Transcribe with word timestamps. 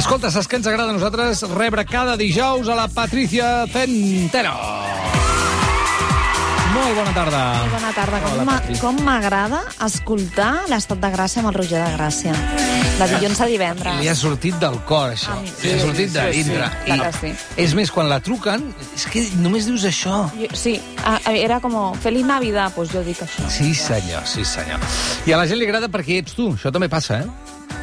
Escolta, 0.00 0.30
saps 0.32 0.48
què 0.48 0.56
ens 0.58 0.66
agrada 0.70 0.90
a 0.92 0.96
nosaltres? 0.96 1.42
Rebre 1.52 1.84
cada 1.88 2.16
dijous 2.16 2.68
a 2.72 2.76
la 2.78 2.86
Patricia 2.88 3.66
Centeno. 3.70 4.54
Molt 6.70 6.94
bona 6.96 7.12
tarda. 7.12 7.40
Molt 7.60 7.74
bona 7.74 7.90
tarda. 7.92 8.20
Com 8.24 8.32
Hola, 8.38 8.44
Patri. 8.48 8.76
Com 8.80 9.00
m'agrada 9.04 9.60
escoltar 9.84 10.52
l'estat 10.70 11.02
de 11.02 11.10
gràcia 11.12 11.42
amb 11.42 11.50
el 11.50 11.58
Roger 11.58 11.82
de 11.82 11.90
Gràcia. 11.98 12.32
De 13.00 13.08
dilluns 13.14 13.40
a 13.40 13.48
divendres. 13.48 13.98
Li 14.00 14.08
ha 14.12 14.14
sortit 14.16 14.56
del 14.60 14.78
cor, 14.88 15.12
això. 15.14 15.34
A 15.36 15.40
mi 15.42 15.48
sí. 15.52 15.68
Li 15.68 15.74
ha 15.76 15.82
sortit 15.84 16.12
de 16.16 16.24
Sí, 16.24 16.32
sí, 16.32 16.42
dintre. 16.48 16.70
clar 16.86 16.98
que 17.10 17.12
sí. 17.20 17.34
És 17.66 17.74
més, 17.76 17.92
quan 17.92 18.08
la 18.08 18.20
truquen, 18.24 18.66
és 18.96 19.06
que 19.12 19.26
només 19.40 19.66
dius 19.68 19.84
això. 19.88 20.24
Jo- 20.40 20.50
Sí, 20.56 20.80
a- 21.04 21.18
a- 21.24 21.32
era 21.36 21.60
com 21.60 21.76
Feliz 22.00 22.24
Navidad, 22.24 22.72
doncs 22.76 22.92
jo 22.92 23.02
dic 23.04 23.20
això. 23.20 23.48
Sí, 23.50 23.74
senyor, 23.74 24.24
sí, 24.26 24.44
senyor. 24.44 24.80
I 25.26 25.32
a 25.32 25.36
la 25.36 25.46
gent 25.46 25.58
li 25.60 25.66
agrada 25.66 25.88
perquè 25.88 26.18
ets 26.24 26.34
tu. 26.34 26.52
Això 26.54 26.72
també 26.72 26.88
passa, 26.88 27.20
eh? 27.20 27.26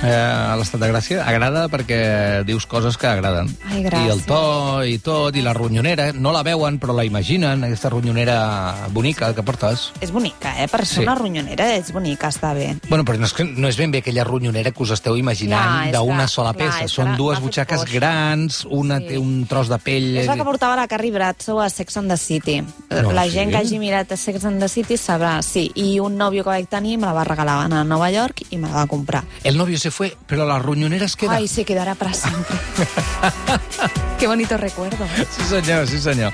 Eh 0.04 0.14
a 0.14 0.56
l'estat 0.58 0.80
de 0.82 0.88
Gràcia 0.92 1.24
agrada 1.26 1.68
perquè 1.70 2.44
dius 2.46 2.66
coses 2.70 2.98
que 2.98 3.08
agraden. 3.08 3.50
Ai, 3.72 3.82
gràcies. 3.84 4.06
I 4.08 4.12
el 4.14 4.22
to 4.28 4.84
i 4.86 4.98
tot, 5.00 5.36
i 5.36 5.42
la 5.42 5.54
ronyonera. 5.54 6.12
No 6.14 6.32
la 6.32 6.44
veuen, 6.44 6.78
però 6.80 6.94
la 6.96 7.04
imaginen, 7.06 7.64
aquesta 7.64 7.90
ronyonera 7.90 8.88
bonica 8.94 9.34
que 9.36 9.44
portes. 9.44 9.92
És 10.02 10.12
bonica, 10.12 10.54
eh? 10.64 10.68
Per 10.68 10.86
ser 10.86 10.98
Sí. 10.98 11.04
una 11.04 11.16
ronyonera 11.16 11.76
és 11.76 11.92
bonica, 11.92 12.30
està 12.30 12.54
bé. 12.54 12.78
Bueno, 12.90 13.04
però 13.06 13.18
no 13.20 13.26
és, 13.26 13.34
que, 13.34 13.44
no 13.44 13.68
és 13.68 13.78
ben 13.78 13.92
bé 13.92 14.00
aquella 14.00 14.24
ronyonera 14.24 14.72
que 14.72 14.84
us 14.84 14.92
esteu 14.92 15.18
imaginant 15.18 15.92
d'una 15.94 16.28
sola 16.28 16.54
clar, 16.54 16.68
peça. 16.70 16.80
que 16.82 16.88
Són 16.88 17.16
dues 17.18 17.40
butxaques 17.42 17.80
coix. 17.82 17.92
grans, 17.94 18.66
una 18.70 19.00
Sí. 19.00 19.08
té 19.08 19.18
un 19.18 19.46
tros 19.48 19.68
de 19.70 19.78
pell... 19.80 20.18
És 20.18 20.28
la 20.28 20.36
que 20.36 20.44
portava 20.44 20.76
la 20.76 20.88
Carrie 20.88 21.12
Bradshaw 21.12 21.60
a 21.62 21.70
Sex 21.70 21.98
and 21.98 22.10
the 22.10 22.18
City. 22.18 22.62
No, 22.90 23.12
la 23.12 23.24
sí? 23.26 23.32
gent 23.32 23.52
que 23.52 23.58
hagi 23.58 23.80
mirat 23.80 24.12
a 24.12 24.18
Sex 24.18 24.46
and 24.46 24.60
the 24.62 24.70
City 24.70 24.96
sabrà, 24.98 25.42
sí. 25.42 25.72
I 25.76 26.00
un 26.00 26.18
nòvio 26.18 26.44
que 26.44 26.50
vaig 26.50 26.68
tenir 26.70 26.98
me 26.98 27.08
la 27.08 27.14
va 27.14 27.24
regalar 27.24 27.66
a 27.72 27.84
Nova 27.84 28.10
York 28.12 28.44
i 28.52 28.58
me 28.58 28.68
la 28.70 28.76
va 28.76 28.88
comprar. 28.88 29.24
El 29.44 29.58
novio 29.58 29.78
se 29.88 29.92
fue, 29.92 30.18
però 30.28 30.44
la 30.46 30.60
ronyonera 30.60 31.06
es 31.06 31.16
queda. 31.16 31.36
Ay, 31.36 31.48
se 31.48 31.64
quedará 31.64 31.96
para 31.96 32.14
siempre. 32.14 32.58
Qué 34.20 34.28
bonito 34.28 34.58
recuerdo. 34.58 35.06
Sí 35.32 35.44
senyor, 35.48 35.88
sí 35.88 36.00
senyor. 36.02 36.34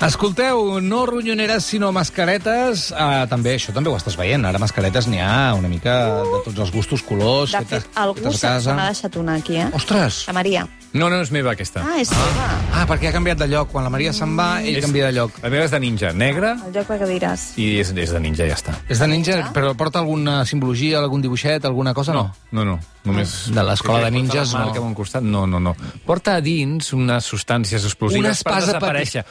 Escolteu, 0.00 0.80
no 0.80 1.04
ronyoneres 1.06 1.64
sinó 1.64 1.92
mascaretes. 1.92 2.90
Uh, 2.92 3.26
també, 3.28 3.56
això 3.58 3.74
també 3.76 3.90
ho 3.92 3.96
estàs 3.98 4.16
veient. 4.16 4.46
Ara 4.48 4.60
mascaretes 4.62 5.08
n'hi 5.10 5.20
ha 5.20 5.52
una 5.58 5.68
mica 5.68 5.98
de 6.22 6.40
tots 6.46 6.64
els 6.64 6.72
gustos, 6.72 7.02
colors, 7.04 7.52
De 7.52 7.64
fet, 7.68 7.90
algú 7.94 8.22
fetes 8.22 8.40
se, 8.40 8.46
a 8.46 8.48
se 8.48 8.70
casa. 8.70 8.78
n'ha 8.78 8.88
deixat 8.94 9.20
una 9.20 9.36
aquí, 9.42 9.58
eh? 9.60 9.68
Ostres! 9.76 10.24
La 10.30 10.36
Maria. 10.40 10.64
No, 10.94 11.08
no 11.10 11.16
és 11.24 11.30
meva, 11.34 11.50
aquesta. 11.56 11.82
Ah, 11.82 11.96
és 11.98 12.06
seva. 12.08 12.44
Ah, 12.72 12.84
perquè 12.86 13.08
ha 13.08 13.12
canviat 13.12 13.38
de 13.40 13.48
lloc. 13.50 13.72
Quan 13.72 13.82
la 13.82 13.90
Maria 13.90 14.12
se'n 14.14 14.36
va, 14.38 14.60
ell 14.62 14.76
És- 14.78 14.84
canvia 14.84 15.08
de 15.08 15.12
lloc. 15.16 15.32
La 15.42 15.50
meva 15.50 15.64
és 15.66 15.72
de 15.72 15.80
ninja, 15.82 16.12
negra, 16.14 16.52
El 16.64 16.72
lloc 16.72 16.86
de 16.86 16.98
cadires. 17.00 17.58
i 17.58 17.80
és, 17.80 17.90
és 17.96 18.12
de 18.14 18.20
ninja, 18.20 18.46
ja 18.46 18.54
està. 18.54 18.76
És 18.88 19.00
de 19.02 19.08
ninja, 19.08 19.50
però 19.52 19.74
porta 19.74 19.98
alguna 19.98 20.44
simbologia, 20.46 20.98
algun 21.00 21.20
dibuixet, 21.20 21.64
alguna 21.64 21.92
cosa? 21.94 22.12
No. 22.14 22.32
No, 22.52 22.64
no. 22.64 22.78
Només... 23.04 23.50
De 23.52 23.62
l'escola 23.66 24.04
de 24.04 24.10
ninjas, 24.12 24.52
la 24.52 24.60
marca 24.66 24.78
no. 24.78 24.84
a 24.84 24.88
un 24.88 24.94
costat, 24.94 25.22
no, 25.22 25.46
no, 25.48 25.58
no. 25.58 25.74
Porta 26.06 26.36
a 26.36 26.40
dins 26.40 26.92
unes 26.92 27.24
substàncies 27.26 27.84
explosives 27.84 28.22
Una 28.24 28.30
espasa 28.32 28.78
per 28.78 28.94
desaparèixer. 28.94 29.24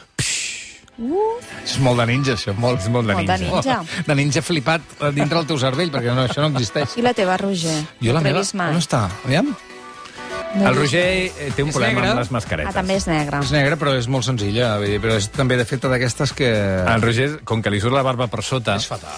És 1.63 1.79
molt 1.81 1.97
de 1.97 2.05
ninja, 2.05 2.33
això. 2.35 2.53
Molt, 2.59 2.81
És 2.83 2.89
molt 2.89 3.07
de 3.07 3.13
Molt 3.15 3.27
de 3.27 3.37
ninja. 3.39 3.55
ninja. 3.55 3.79
Oh, 3.81 4.03
de 4.05 4.15
ninja 4.15 4.41
flipat 4.41 4.81
dintre 5.15 5.37
del 5.39 5.47
teu 5.47 5.57
cervell, 5.57 5.89
perquè 5.91 6.13
no, 6.13 6.27
això 6.27 6.41
no 6.43 6.51
existeix. 6.57 6.97
I 6.99 7.01
la 7.01 7.13
teva, 7.13 7.37
Roger? 7.37 7.79
Jo 8.01 8.13
la 8.13 8.19
No 8.19 8.23
meva, 8.27 8.43
mai. 8.53 8.75
on 8.75 8.81
està? 8.81 9.07
Aviam. 9.25 9.55
No 10.53 10.67
he 10.67 10.69
El. 10.69 10.75
Roger 10.77 11.03
eh, 11.03 11.51
té 11.55 11.63
un 11.63 11.69
És 11.69 11.75
problema 11.75 11.99
negre? 12.01 12.09
amb 12.11 12.19
les 12.21 12.31
mascaretes. 12.31 12.69
Ah, 12.69 12.75
també 12.77 12.95
és 12.99 13.07
negre. 13.09 13.39
És 13.41 13.51
negra, 13.51 13.77
però 13.81 13.95
és 13.97 14.07
molt 14.07 14.23
senzilla. 14.27 14.75
Vull 14.77 14.91
dir, 14.91 14.99
però 15.01 15.15
és 15.17 15.27
també 15.33 15.57
de 15.57 15.65
feta 15.65 15.89
d'aquestes 15.89 16.33
que... 16.37 16.49
El 16.93 17.01
Roger, 17.01 17.29
com 17.43 17.61
que 17.65 17.71
li 17.73 17.79
surt 17.81 17.95
la 17.97 18.03
barba 18.05 18.27
per 18.29 18.43
sota, 18.45 18.75
És 18.77 18.85
fatal. 18.87 19.09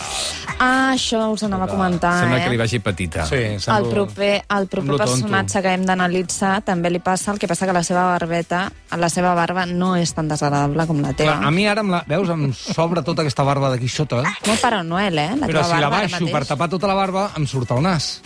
Ah, 0.59 0.93
això 0.93 1.25
us 1.33 1.43
anava 1.43 1.65
a 1.65 1.67
comentar, 1.67 2.13
sembla 2.21 2.37
eh? 2.39 2.43
que 2.45 2.53
li 2.53 2.59
vagi 2.61 2.79
petita. 2.79 3.25
Sí, 3.27 3.41
El 3.57 3.59
sembla- 3.59 3.91
proper, 3.91 4.31
el 4.47 4.67
proper 4.71 4.85
sembla 4.87 4.97
tonto. 5.03 5.11
personatge 5.11 5.61
que 5.65 5.73
hem 5.75 5.83
d'analitzar 5.85 6.53
també 6.63 6.89
li 6.93 7.01
passa 7.03 7.33
el 7.33 7.39
que 7.41 7.49
passa 7.51 7.67
que 7.67 7.73
la 7.75 7.83
seva 7.83 8.05
barbeta, 8.13 8.71
la 8.95 9.09
seva 9.11 9.33
barba 9.35 9.65
no 9.67 9.95
és 9.99 10.13
tan 10.15 10.29
desagradable 10.31 10.87
com 10.87 11.01
la 11.03 11.11
teva. 11.11 11.33
Clar, 11.35 11.49
a 11.49 11.51
mi 11.51 11.67
ara, 11.67 11.83
amb 11.83 11.91
la, 11.97 12.03
veus, 12.07 12.29
em 12.31 12.47
sobra 12.55 13.03
tota 13.03 13.25
aquesta 13.25 13.43
barba 13.43 13.73
d'aquí 13.73 13.89
sota, 13.91 14.23
Molt 14.47 14.61
Pare 14.63 14.79
Noel, 14.87 15.19
eh? 15.19 15.29
La 15.35 15.47
però 15.51 15.59
teva 15.59 15.67
si 15.67 15.81
la 15.81 15.89
barba 15.89 15.97
ara 16.05 16.07
baixo 16.15 16.31
per 16.31 16.45
tapar 16.47 16.69
tota 16.71 16.87
la 16.87 16.95
barba, 16.95 17.27
em 17.35 17.45
surt 17.45 17.75
el 17.75 17.83
nas. 17.83 18.21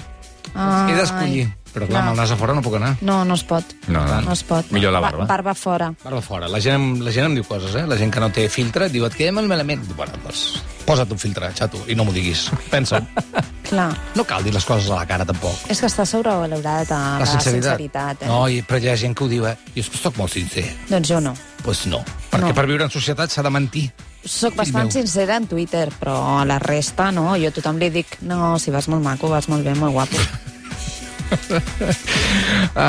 Ai, 0.55 0.91
He 0.91 0.95
d'escollir. 0.97 1.47
Però 1.69 1.85
clar, 1.85 1.99
amb 2.01 2.15
el 2.15 2.17
nas 2.17 2.31
a 2.33 2.35
fora 2.35 2.55
no 2.57 2.63
puc 2.65 2.79
anar. 2.79 2.95
No, 3.05 3.19
no 3.23 3.35
es 3.37 3.43
pot. 3.45 3.63
No, 3.87 4.01
no. 4.03 4.21
No 4.25 4.31
es 4.33 4.41
pot. 4.43 4.71
Millor 4.73 4.91
la 4.91 4.99
Ba- 5.03 5.11
barba. 5.11 5.25
Barba 5.29 5.53
fora. 5.53 5.91
Barba 6.03 6.19
fora. 6.25 6.47
La 6.49 6.57
gent, 6.59 6.97
la 7.05 7.11
gent 7.13 7.27
em 7.27 7.35
diu 7.37 7.43
coses, 7.45 7.75
eh? 7.77 7.85
La 7.85 7.95
gent 7.95 8.09
que 8.11 8.19
no 8.19 8.31
té 8.33 8.47
filtre 8.49 8.87
et 8.87 8.91
diu, 8.91 9.05
et 9.05 9.13
quedem 9.13 9.35
malament. 9.45 9.83
Dic, 9.85 9.95
Bueno, 9.95 10.13
doncs, 10.23 10.63
posa't 10.87 11.11
un 11.13 11.19
filtre, 11.21 11.51
xato, 11.53 11.77
i 11.87 11.93
no 11.93 12.05
m'ho 12.05 12.11
diguis. 12.15 12.47
Pensa. 12.71 13.03
Clar. 13.69 13.93
No 14.17 14.23
cal 14.25 14.43
dir 14.43 14.51
les 14.55 14.65
coses 14.65 14.89
a 14.89 14.95
la 14.95 15.05
cara, 15.05 15.25
tampoc. 15.29 15.53
És 15.69 15.77
que 15.79 15.85
està 15.85 16.07
sobrevalorat 16.09 16.89
a 16.91 17.19
la, 17.19 17.25
sinceritat. 17.29 18.23
eh? 18.23 18.27
No, 18.27 18.47
i, 18.49 18.63
però 18.65 18.81
hi 18.81 18.89
ha 18.89 18.97
gent 18.97 19.13
que 19.13 19.23
ho 19.25 19.29
diu, 19.29 19.45
eh? 19.45 19.53
Jo 19.77 19.83
soc 19.83 20.17
molt 20.17 20.33
sincer. 20.33 20.65
Doncs 20.89 21.07
jo 21.13 21.19
no. 21.21 21.35
Doncs 21.37 21.61
pues 21.63 21.85
no. 21.91 22.01
Perquè 22.31 22.47
No. 22.49 22.53
per 22.55 22.65
viure 22.65 22.83
en 22.85 22.89
societat 22.89 23.29
s'ha 23.29 23.43
de 23.45 23.49
mentir. 23.53 23.91
Soc 24.25 24.55
bastant 24.57 24.89
meu. 24.89 24.91
sincera 24.91 25.37
en 25.39 25.47
Twitter, 25.47 25.89
però 25.95 26.39
a 26.41 26.45
la 26.45 26.59
resta 26.59 27.11
no. 27.15 27.37
Jo 27.39 27.47
a 27.49 27.51
tothom 27.55 27.77
li 27.79 27.89
dic, 27.93 28.17
no, 28.27 28.59
si 28.59 28.71
vas 28.71 28.87
molt 28.91 29.03
maco, 29.05 29.29
vas 29.31 29.47
molt 29.51 29.63
bé, 29.63 29.75
molt 29.79 29.93
guapo. 29.95 30.17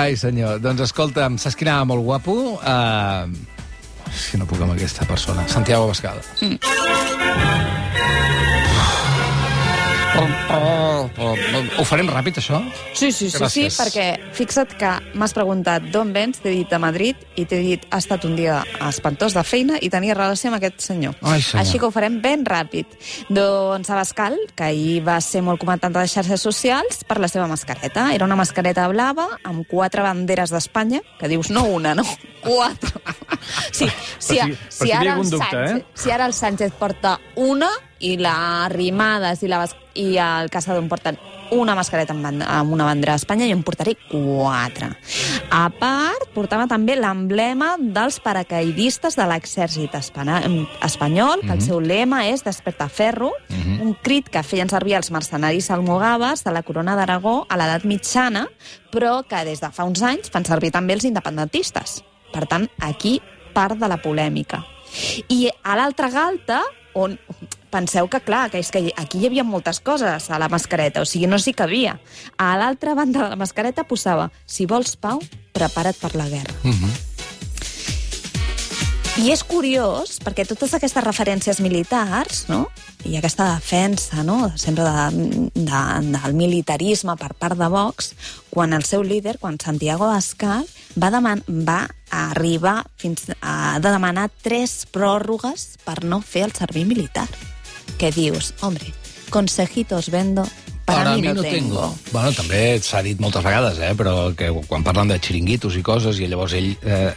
Ai, 0.01 0.17
senyor. 0.17 0.59
Doncs 0.65 0.81
escolta'm, 0.89 1.39
saps 1.39 1.57
qui 1.57 1.65
anava 1.69 1.85
molt 1.93 2.03
guapo? 2.07 2.35
Uh, 2.59 3.29
si 4.11 4.37
no 4.41 4.47
puc 4.51 4.61
amb 4.65 4.73
aquesta 4.75 5.05
persona. 5.07 5.47
Santiago 5.49 5.87
Bascal. 5.93 6.19
Mm. 6.41 6.59
Ho 11.79 11.85
farem 11.89 12.09
ràpid, 12.11 12.37
això? 12.41 12.59
Sí, 12.95 13.11
sí, 13.13 13.31
sí, 13.31 13.39
sí, 13.53 13.65
perquè 13.73 14.07
fixa't 14.37 14.75
que 14.79 14.91
m'has 15.15 15.33
preguntat 15.37 15.87
d'on 15.93 16.13
vens, 16.13 16.41
t'he 16.43 16.51
dit 16.53 16.73
a 16.73 16.79
Madrid, 16.83 17.17
i 17.37 17.45
t'he 17.49 17.59
dit 17.63 17.87
ha 17.91 17.99
estat 18.03 18.25
un 18.29 18.37
dia 18.37 18.61
espantós 18.89 19.35
de 19.37 19.43
feina 19.47 19.79
i 19.81 19.89
tenia 19.93 20.15
relació 20.15 20.51
amb 20.51 20.59
aquest 20.61 20.81
senyor. 20.85 21.15
Ai, 21.23 21.41
senyor. 21.43 21.65
Així 21.65 21.79
que 21.79 21.87
ho 21.89 21.91
farem 21.95 22.21
ben 22.23 22.45
ràpid. 22.45 22.87
Doncs 23.29 23.91
Abascal, 23.91 24.37
que 24.57 24.65
ahir 24.71 25.01
va 25.07 25.19
ser 25.25 25.43
molt 25.47 25.61
comentat 25.63 25.95
a 25.97 26.03
les 26.05 26.13
xarxes 26.13 26.41
socials 26.43 27.05
per 27.09 27.19
la 27.23 27.29
seva 27.29 27.47
mascareta. 27.51 28.11
Era 28.15 28.25
una 28.29 28.37
mascareta 28.37 28.89
blava 28.93 29.29
amb 29.45 29.67
quatre 29.71 30.03
banderes 30.03 30.51
d'Espanya, 30.53 31.01
que 31.21 31.29
dius 31.29 31.51
no 31.51 31.65
una, 31.69 31.95
no, 31.95 32.05
quatre. 32.45 32.91
Sí, 33.73 33.87
si, 34.19 34.37
si- 34.37 34.41
si, 34.69 34.85
si 34.85 34.93
ara 34.93 35.15
dubte, 35.17 35.39
Sánchez, 35.39 35.77
eh? 35.77 35.85
si 35.95 36.11
ara 36.11 36.27
el 36.27 36.35
Sánchez 36.35 36.73
porta 36.79 37.19
una 37.37 37.69
i 38.01 38.17
la 38.17 38.65
Arrimadas 38.65 39.43
i, 39.45 39.49
la, 39.49 39.59
Bas- 39.63 39.77
i 39.95 40.17
el 40.17 40.49
Casadón 40.51 40.89
porten 40.89 41.19
una 41.53 41.75
mascareta 41.75 42.13
amb, 42.15 42.23
band- 42.25 42.45
amb 42.47 42.73
una 42.73 42.85
bandera 42.87 43.17
d'Espanya 43.17 43.47
i 43.49 43.53
en 43.53 43.63
portaré 43.67 43.97
quatre. 44.09 44.93
A 45.51 45.65
part, 45.75 46.29
portava 46.35 46.69
també 46.71 46.95
l'emblema 46.97 47.73
dels 47.81 48.21
paracaidistes 48.23 49.17
de 49.19 49.27
l'exèrcit 49.27 49.97
espanyol, 49.99 51.41
que 51.43 51.53
el 51.57 51.61
seu 51.65 51.81
lema 51.83 52.23
és 52.31 52.45
Despertaferro, 52.47 53.33
un 53.83 53.95
crit 54.03 54.29
que 54.31 54.43
feien 54.47 54.71
servir 54.71 54.95
els 54.99 55.11
mercenaris 55.11 55.71
almogaves 55.75 56.45
de 56.45 56.53
la 56.55 56.63
corona 56.63 56.95
d'Aragó 56.97 57.47
a 57.49 57.59
l'edat 57.59 57.85
mitjana, 57.85 58.47
però 58.93 59.21
que 59.27 59.45
des 59.45 59.61
de 59.61 59.71
fa 59.75 59.85
uns 59.89 60.03
anys 60.07 60.31
fan 60.31 60.47
servir 60.47 60.71
també 60.71 60.95
els 60.95 61.05
independentistes. 61.09 62.01
Per 62.33 62.47
tant, 62.47 62.69
aquí 62.79 63.19
part 63.53 63.75
de 63.81 63.89
la 63.91 63.99
polèmica. 63.99 64.63
I 65.29 65.49
a 65.65 65.75
l'altra 65.79 66.11
galta, 66.15 66.63
on 66.95 67.19
penseu 67.71 68.09
que, 68.11 68.21
clar, 68.21 68.49
que 68.51 68.61
és 68.61 68.71
que 68.71 68.91
aquí 68.97 69.21
hi 69.21 69.29
havia 69.31 69.45
moltes 69.47 69.81
coses 69.81 70.31
a 70.31 70.39
la 70.43 70.51
mascareta, 70.53 71.03
o 71.03 71.09
sigui, 71.09 71.31
no 71.31 71.39
s'hi 71.39 71.55
cabia. 71.57 71.99
A 72.39 72.57
l'altra 72.61 72.95
banda 72.99 73.25
de 73.25 73.31
la 73.35 73.41
mascareta 73.41 73.87
posava 73.87 74.31
si 74.47 74.67
vols 74.67 74.97
pau, 74.97 75.23
prepara't 75.53 75.99
per 76.01 76.15
la 76.17 76.29
guerra. 76.29 76.55
Mm 76.63 76.73
-hmm. 76.73 76.99
I 79.21 79.33
és 79.35 79.43
curiós, 79.45 80.15
perquè 80.23 80.47
totes 80.49 80.73
aquestes 80.73 81.05
referències 81.05 81.59
militars, 81.61 82.47
no? 82.49 82.69
i 83.05 83.17
aquesta 83.19 83.51
defensa 83.55 84.23
no? 84.25 84.53
sempre 84.57 84.85
de, 84.85 85.51
de, 85.53 85.83
del 86.15 86.35
militarisme 86.39 87.17
per 87.21 87.35
part 87.35 87.59
de 87.59 87.69
Vox, 87.69 88.15
quan 88.49 88.73
el 88.73 88.87
seu 88.89 89.03
líder, 89.03 89.37
quan 89.39 89.59
Santiago 89.61 90.07
Abascal, 90.07 90.65
va, 90.97 91.11
deman 91.11 91.45
va 91.49 91.83
arribar 92.11 92.87
fins 92.97 93.29
a 93.41 93.79
de 93.83 93.93
demanar 93.93 94.31
tres 94.43 94.87
pròrrogues 94.91 95.77
per 95.85 96.01
no 96.05 96.23
fer 96.23 96.47
el 96.49 96.57
servei 96.57 96.87
militar. 96.89 97.29
Què 98.01 98.09
dius? 98.17 98.55
Hombre, 98.65 98.95
consejitos 99.29 100.09
vendo, 100.09 100.47
para, 100.87 101.17
mí 101.17 101.23
no 101.23 101.43
tengo. 101.43 101.83
Bueno, 102.15 102.31
també 102.33 102.81
s'ha 102.81 103.03
dit 103.05 103.21
moltes 103.21 103.45
vegades, 103.45 103.77
eh, 103.85 103.93
però 103.93 104.31
que 104.33 104.49
quan 104.71 104.87
parlen 104.87 105.13
de 105.13 105.19
xiringuitos 105.21 105.77
i 105.77 105.83
coses, 105.85 106.17
i 106.17 106.29
llavors 106.31 106.55
ell 106.57 106.71
eh, 106.81 107.11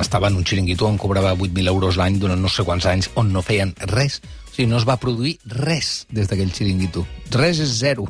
estava 0.00 0.30
en 0.32 0.40
un 0.40 0.46
xiringuito 0.48 0.88
on 0.88 0.96
cobrava 0.96 1.34
8.000 1.36 1.68
euros 1.68 2.00
l'any 2.00 2.16
durant 2.22 2.40
no 2.40 2.48
sé 2.48 2.64
quants 2.64 2.88
anys, 2.88 3.10
on 3.20 3.28
no 3.34 3.44
feien 3.44 3.74
res. 3.92 4.22
O 4.48 4.54
sigui, 4.54 4.70
no 4.72 4.80
es 4.80 4.88
va 4.88 4.96
produir 5.02 5.36
res 5.44 6.06
des 6.08 6.32
d'aquell 6.32 6.56
xiringuito. 6.56 7.04
Res 7.36 7.60
és 7.60 7.76
zero. 7.84 8.08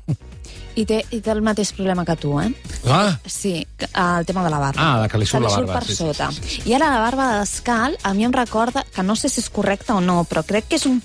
I 0.76 0.84
té, 0.86 1.00
I 1.10 1.18
té 1.20 1.30
el 1.32 1.40
mateix 1.42 1.72
problema 1.74 2.04
que 2.06 2.14
tu, 2.16 2.38
eh? 2.40 2.54
Ah, 2.86 3.18
Sí, 3.26 3.66
que- 3.76 3.88
el 3.94 4.24
tema 4.26 4.44
de 4.44 4.50
la 4.50 4.58
barba. 4.58 4.80
Ah, 4.80 4.98
la 5.00 5.08
que 5.08 5.18
li 5.18 5.26
surt 5.26 5.42
la 5.42 5.48
barba, 5.50 5.74
per 5.74 5.84
sí, 5.84 5.96
sí, 5.96 5.96
sota. 5.96 6.30
sí, 6.32 6.40
sí, 6.46 6.62
I 6.70 6.74
ara 6.74 6.90
la 6.90 7.00
barba 7.00 7.38
d'escal, 7.40 7.98
a 8.02 8.14
mi 8.14 8.24
em 8.24 8.32
recorda, 8.32 8.84
que 8.94 9.02
no 9.02 9.16
sé 9.16 9.28
si 9.28 9.40
és 9.40 9.50
correcte 9.50 9.92
o 9.92 10.00
no, 10.00 10.24
però 10.24 10.44
crec 10.46 10.68
que 10.68 10.76
és 10.76 10.86
un, 10.86 11.02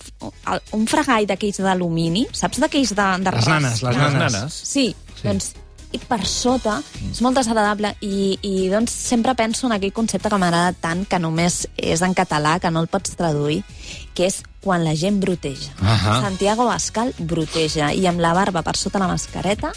un 0.71 0.87
fregall 0.87 1.25
d'aquells 1.27 1.57
d'alumini, 1.57 2.27
saps 2.31 2.59
d'aquells 2.59 2.93
de, 2.95 3.09
de 3.23 3.31
Les 3.31 3.47
nanes, 3.47 3.81
les 3.83 3.97
nanes. 3.97 4.33
nanes. 4.33 4.53
Sí, 4.53 4.95
Sí. 5.15 5.27
doncs 5.27 5.53
i 5.95 5.97
per 5.97 6.25
sota 6.27 6.81
és 7.09 7.21
molt 7.21 7.37
desagradable 7.37 7.93
i, 8.01 8.37
i 8.41 8.67
doncs 8.67 8.91
sempre 8.91 9.33
penso 9.33 9.67
en 9.67 9.73
aquell 9.77 9.93
concepte 9.93 10.27
que 10.27 10.37
m'agrada 10.37 10.73
tant 10.73 11.05
que 11.07 11.19
només 11.19 11.69
és 11.77 12.01
en 12.01 12.13
català, 12.13 12.59
que 12.59 12.69
no 12.69 12.81
el 12.81 12.87
pots 12.91 13.15
traduir, 13.15 13.63
que 14.13 14.25
és 14.27 14.41
quan 14.65 14.83
la 14.83 14.95
gent 14.97 15.21
bruteja. 15.21 15.75
Ahà. 15.79 16.19
Santiago 16.25 16.65
Bascal 16.65 17.13
bruteja 17.19 17.93
i 17.93 18.07
amb 18.09 18.23
la 18.23 18.33
barba 18.33 18.65
per 18.65 18.75
sota 18.79 19.01
la 19.01 19.11
mascareta 19.11 19.71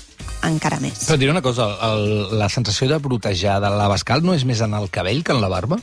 encara 0.46 0.78
més. 0.80 1.02
Però 1.06 1.18
diré 1.18 1.32
una 1.32 1.42
cosa, 1.42 1.66
el, 1.88 2.36
la 2.38 2.48
sensació 2.52 2.88
de 2.90 2.98
brotejar 3.02 3.58
de 3.62 3.70
la 3.74 3.88
Bascal 3.90 4.22
no 4.24 4.34
és 4.36 4.44
més 4.48 4.60
en 4.64 4.74
el 4.78 4.88
cabell 4.94 5.22
que 5.26 5.34
en 5.34 5.40
la 5.42 5.50
barba? 5.50 5.78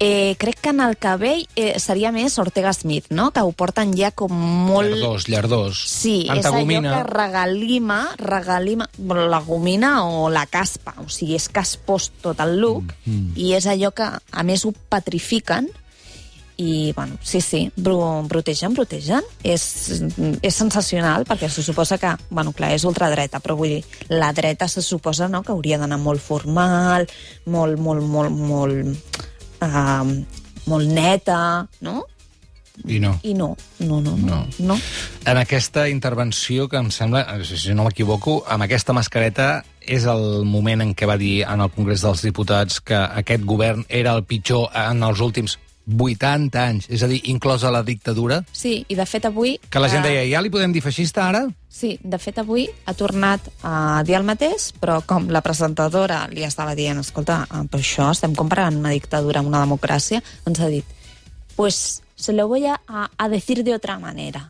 Eh, 0.00 0.36
crec 0.40 0.60
que 0.64 0.72
en 0.72 0.80
el 0.84 0.96
cabell 1.00 1.44
eh, 1.54 1.74
seria 1.82 2.12
més 2.14 2.38
Ortega 2.40 2.72
Smith, 2.76 3.10
no? 3.10 3.30
que 3.34 3.44
ho 3.44 3.52
porten 3.52 3.92
ja 3.96 4.12
com 4.16 4.32
molt... 4.32 4.94
Llardós, 4.94 5.28
llardós. 5.28 5.82
Sí, 5.90 6.16
és 6.32 6.48
allò 6.48 6.64
que 6.64 7.02
regalima, 7.10 8.00
regalima 8.20 8.88
la 8.98 9.42
gomina 9.44 9.92
o 10.08 10.30
la 10.32 10.46
caspa, 10.50 10.96
o 11.04 11.08
sigui, 11.12 11.36
és 11.38 11.50
caspós 11.52 12.10
tot 12.22 12.40
el 12.42 12.56
look, 12.60 12.94
mm, 13.04 13.12
mm. 13.12 13.36
i 13.40 13.52
és 13.58 13.68
allò 13.70 13.92
que, 13.96 14.08
a 14.08 14.46
més, 14.46 14.64
ho 14.64 14.72
petrifiquen, 14.92 15.68
i, 16.60 16.92
bueno, 16.92 17.16
sí, 17.22 17.40
sí, 17.40 17.72
bru 17.76 17.96
brutegen, 18.28 18.74
brutegen. 18.74 19.24
És, 19.42 19.64
és 20.44 20.54
sensacional, 20.54 21.24
perquè 21.24 21.48
se 21.48 21.64
suposa 21.64 21.96
que, 21.98 22.12
bueno, 22.28 22.52
clar, 22.52 22.74
és 22.76 22.84
ultradreta, 22.84 23.40
però 23.40 23.56
vull 23.56 23.78
dir, 23.78 23.80
la 24.12 24.28
dreta 24.36 24.68
se 24.68 24.84
suposa 24.84 25.28
no, 25.32 25.40
que 25.42 25.54
hauria 25.54 25.80
d'anar 25.80 25.96
molt 26.02 26.20
formal, 26.20 27.08
molt, 27.48 27.80
molt, 27.80 28.04
molt, 28.04 28.36
molt, 28.36 29.16
uh, 29.64 30.12
molt 30.68 30.92
neta, 30.92 31.40
no? 31.80 32.02
I 32.84 33.00
no. 33.00 33.14
I 33.24 33.32
no, 33.34 33.56
no, 33.80 34.00
no, 34.00 34.16
no. 34.16 34.42
no. 34.58 34.76
En 35.28 35.40
aquesta 35.40 35.86
intervenció, 35.88 36.68
que 36.68 36.76
em 36.80 36.92
sembla, 36.92 37.24
si 37.44 37.72
no 37.72 37.88
m'equivoco, 37.88 38.42
amb 38.48 38.68
aquesta 38.68 38.96
mascareta 38.96 39.48
és 39.80 40.04
el 40.08 40.44
moment 40.48 40.84
en 40.84 40.94
què 40.96 41.08
va 41.08 41.16
dir 41.20 41.40
en 41.48 41.64
el 41.64 41.72
Congrés 41.72 42.04
dels 42.04 42.24
Diputats 42.24 42.84
que 42.84 43.00
aquest 43.00 43.48
govern 43.48 43.84
era 43.88 44.12
el 44.16 44.24
pitjor 44.28 44.68
en 44.76 45.04
els 45.08 45.24
últims 45.24 45.58
80 45.90 46.60
anys, 46.60 46.88
és 46.92 47.02
a 47.02 47.08
dir, 47.10 47.20
inclosa 47.32 47.72
la 47.72 47.82
dictadura. 47.86 48.40
Sí, 48.52 48.84
i 48.88 48.98
de 48.98 49.06
fet 49.08 49.26
avui... 49.28 49.56
Que 49.70 49.82
la 49.82 49.90
gent 49.92 50.04
deia, 50.06 50.22
ja 50.30 50.42
li 50.42 50.52
podem 50.52 50.74
dir 50.74 50.82
feixista 50.84 51.26
ara? 51.28 51.46
Sí, 51.70 51.94
de 52.02 52.18
fet 52.20 52.40
avui 52.42 52.66
ha 52.86 52.94
tornat 52.98 53.48
a 53.66 54.02
dir 54.06 54.18
el 54.18 54.26
mateix, 54.26 54.70
però 54.80 55.00
com 55.06 55.30
la 55.32 55.42
presentadora 55.44 56.24
li 56.32 56.46
estava 56.46 56.76
dient, 56.78 57.02
escolta, 57.02 57.42
eh, 57.48 57.64
per 57.70 57.82
això 57.82 58.10
estem 58.14 58.36
comparant 58.38 58.78
una 58.80 58.94
dictadura 58.94 59.42
amb 59.42 59.50
una 59.52 59.64
democràcia, 59.64 60.22
ens 60.46 60.60
ha 60.60 60.70
dit, 60.72 60.96
pues 61.56 62.00
se 62.20 62.32
lo 62.32 62.48
voy 62.48 62.66
a, 62.66 62.80
a 62.86 63.28
decir 63.28 63.64
de 63.64 63.74
otra 63.74 63.98
manera 63.98 64.48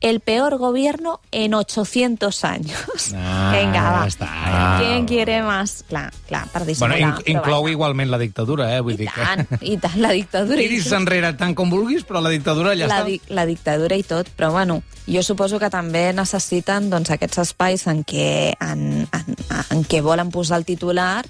el 0.00 0.20
peor 0.20 0.58
gobierno 0.58 1.20
en 1.32 1.54
800 1.54 2.44
años. 2.44 2.76
Ah, 3.14 3.54
Vinga, 3.54 3.82
va. 3.90 4.06
Està, 4.06 4.26
ah. 4.28 4.78
¿Quién 4.80 5.06
quiere 5.06 5.42
más? 5.42 5.84
Clar, 5.88 6.12
clar, 6.28 6.46
per 6.52 6.64
dissimular. 6.66 6.98
Bueno, 6.98 7.22
in 7.24 7.36
inclou 7.36 7.62
vaja. 7.62 7.72
igualment 7.72 8.10
la 8.10 8.18
dictadura, 8.18 8.68
eh? 8.76 8.80
Vull 8.80 8.94
I 8.94 9.04
dir 9.04 9.08
tant, 9.14 9.46
que... 9.48 9.58
i 9.62 9.76
tant, 9.80 9.96
la 10.02 10.12
dictadura. 10.12 10.60
i 10.60 10.66
Tiris 10.68 10.90
tot. 10.90 10.98
enrere 11.00 11.32
tant 11.38 11.54
com 11.56 11.70
vulguis, 11.72 12.04
però 12.04 12.20
la 12.20 12.32
dictadura 12.34 12.74
ja 12.76 12.90
la, 12.90 13.00
està. 13.00 13.08
di 13.08 13.20
la 13.34 13.46
dictadura 13.48 13.96
i 13.96 14.04
tot, 14.06 14.28
però 14.36 14.50
bueno, 14.52 14.82
jo 15.06 15.22
suposo 15.22 15.60
que 15.62 15.70
també 15.72 16.10
necessiten 16.16 16.90
doncs, 16.92 17.10
aquests 17.14 17.44
espais 17.46 17.86
en 17.90 18.04
què, 18.04 18.54
en, 18.60 19.06
en, 19.06 19.36
en 19.70 19.84
què 19.88 20.02
volen 20.04 20.32
posar 20.34 20.60
el 20.60 20.68
titular 20.68 21.24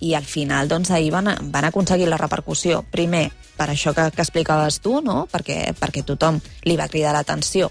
i 0.00 0.14
al 0.14 0.24
final 0.24 0.68
doncs, 0.68 0.90
ahir 0.90 1.12
van, 1.12 1.28
van 1.52 1.68
aconseguir 1.68 2.08
la 2.08 2.18
repercussió. 2.20 2.82
Primer, 2.90 3.28
per 3.56 3.68
això 3.70 3.92
que, 3.96 4.08
que 4.14 4.24
explicaves 4.24 4.80
tu, 4.80 5.00
no? 5.04 5.26
perquè, 5.30 5.74
perquè 5.76 6.02
tothom 6.08 6.40
li 6.64 6.76
va 6.80 6.88
cridar 6.88 7.12
l'atenció, 7.12 7.70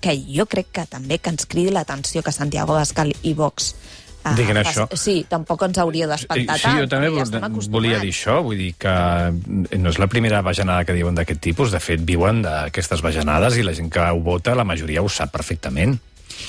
que 0.00 0.14
jo 0.26 0.46
crec 0.46 0.70
que 0.72 0.86
també 0.88 1.18
que 1.20 1.30
ens 1.30 1.46
cridi 1.46 1.70
l'atenció 1.70 2.22
que 2.22 2.32
Santiago 2.32 2.74
Bascal 2.74 3.12
i 3.22 3.34
Vox 3.34 3.74
eh, 4.24 4.34
Diguin 4.36 4.58
pas- 4.62 4.66
això. 4.74 4.86
Sí, 4.96 5.24
tampoc 5.28 5.62
ens 5.64 5.78
hauria 5.78 6.06
d'espantar 6.08 6.56
Sí, 6.58 6.62
tant. 6.64 6.78
jo 6.80 6.88
també 6.88 7.08
ja 7.14 7.48
volia 7.70 7.98
dir 8.00 8.10
això, 8.12 8.42
vull 8.44 8.58
dir 8.58 8.74
que 8.80 8.92
no 9.78 9.88
és 9.90 9.98
la 9.98 10.06
primera 10.08 10.42
bajanada 10.42 10.84
que 10.84 10.92
diuen 10.96 11.14
d'aquest 11.14 11.40
tipus, 11.40 11.70
de 11.72 11.80
fet 11.80 12.00
viuen 12.04 12.42
d'aquestes 12.42 13.00
bajanades 13.02 13.56
i 13.56 13.62
la 13.64 13.72
gent 13.74 13.90
que 13.92 14.00
ho 14.00 14.20
vota, 14.20 14.54
la 14.54 14.64
majoria 14.64 15.02
ho 15.02 15.08
sap 15.08 15.32
perfectament. 15.32 15.98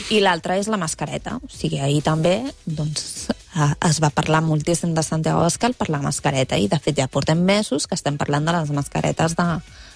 I 0.09 0.21
l'altra 0.23 0.55
és 0.57 0.67
la 0.71 0.77
mascareta. 0.79 1.35
O 1.43 1.49
sigui, 1.51 1.79
ahir 1.83 2.01
també 2.03 2.37
doncs, 2.65 3.27
eh, 3.55 3.73
es 3.89 3.99
va 3.99 4.09
parlar 4.09 4.39
moltíssim 4.41 4.93
de 4.95 5.03
Santiago 5.03 5.41
Bascal 5.41 5.73
per 5.73 5.89
la 5.89 5.99
mascareta 5.99 6.57
i, 6.57 6.67
de 6.71 6.79
fet, 6.79 6.95
ja 6.95 7.07
portem 7.11 7.41
mesos 7.43 7.87
que 7.87 7.95
estem 7.95 8.15
parlant 8.17 8.45
de 8.47 8.53
les 8.55 8.71
mascaretes 8.71 9.35
de, 9.35 9.47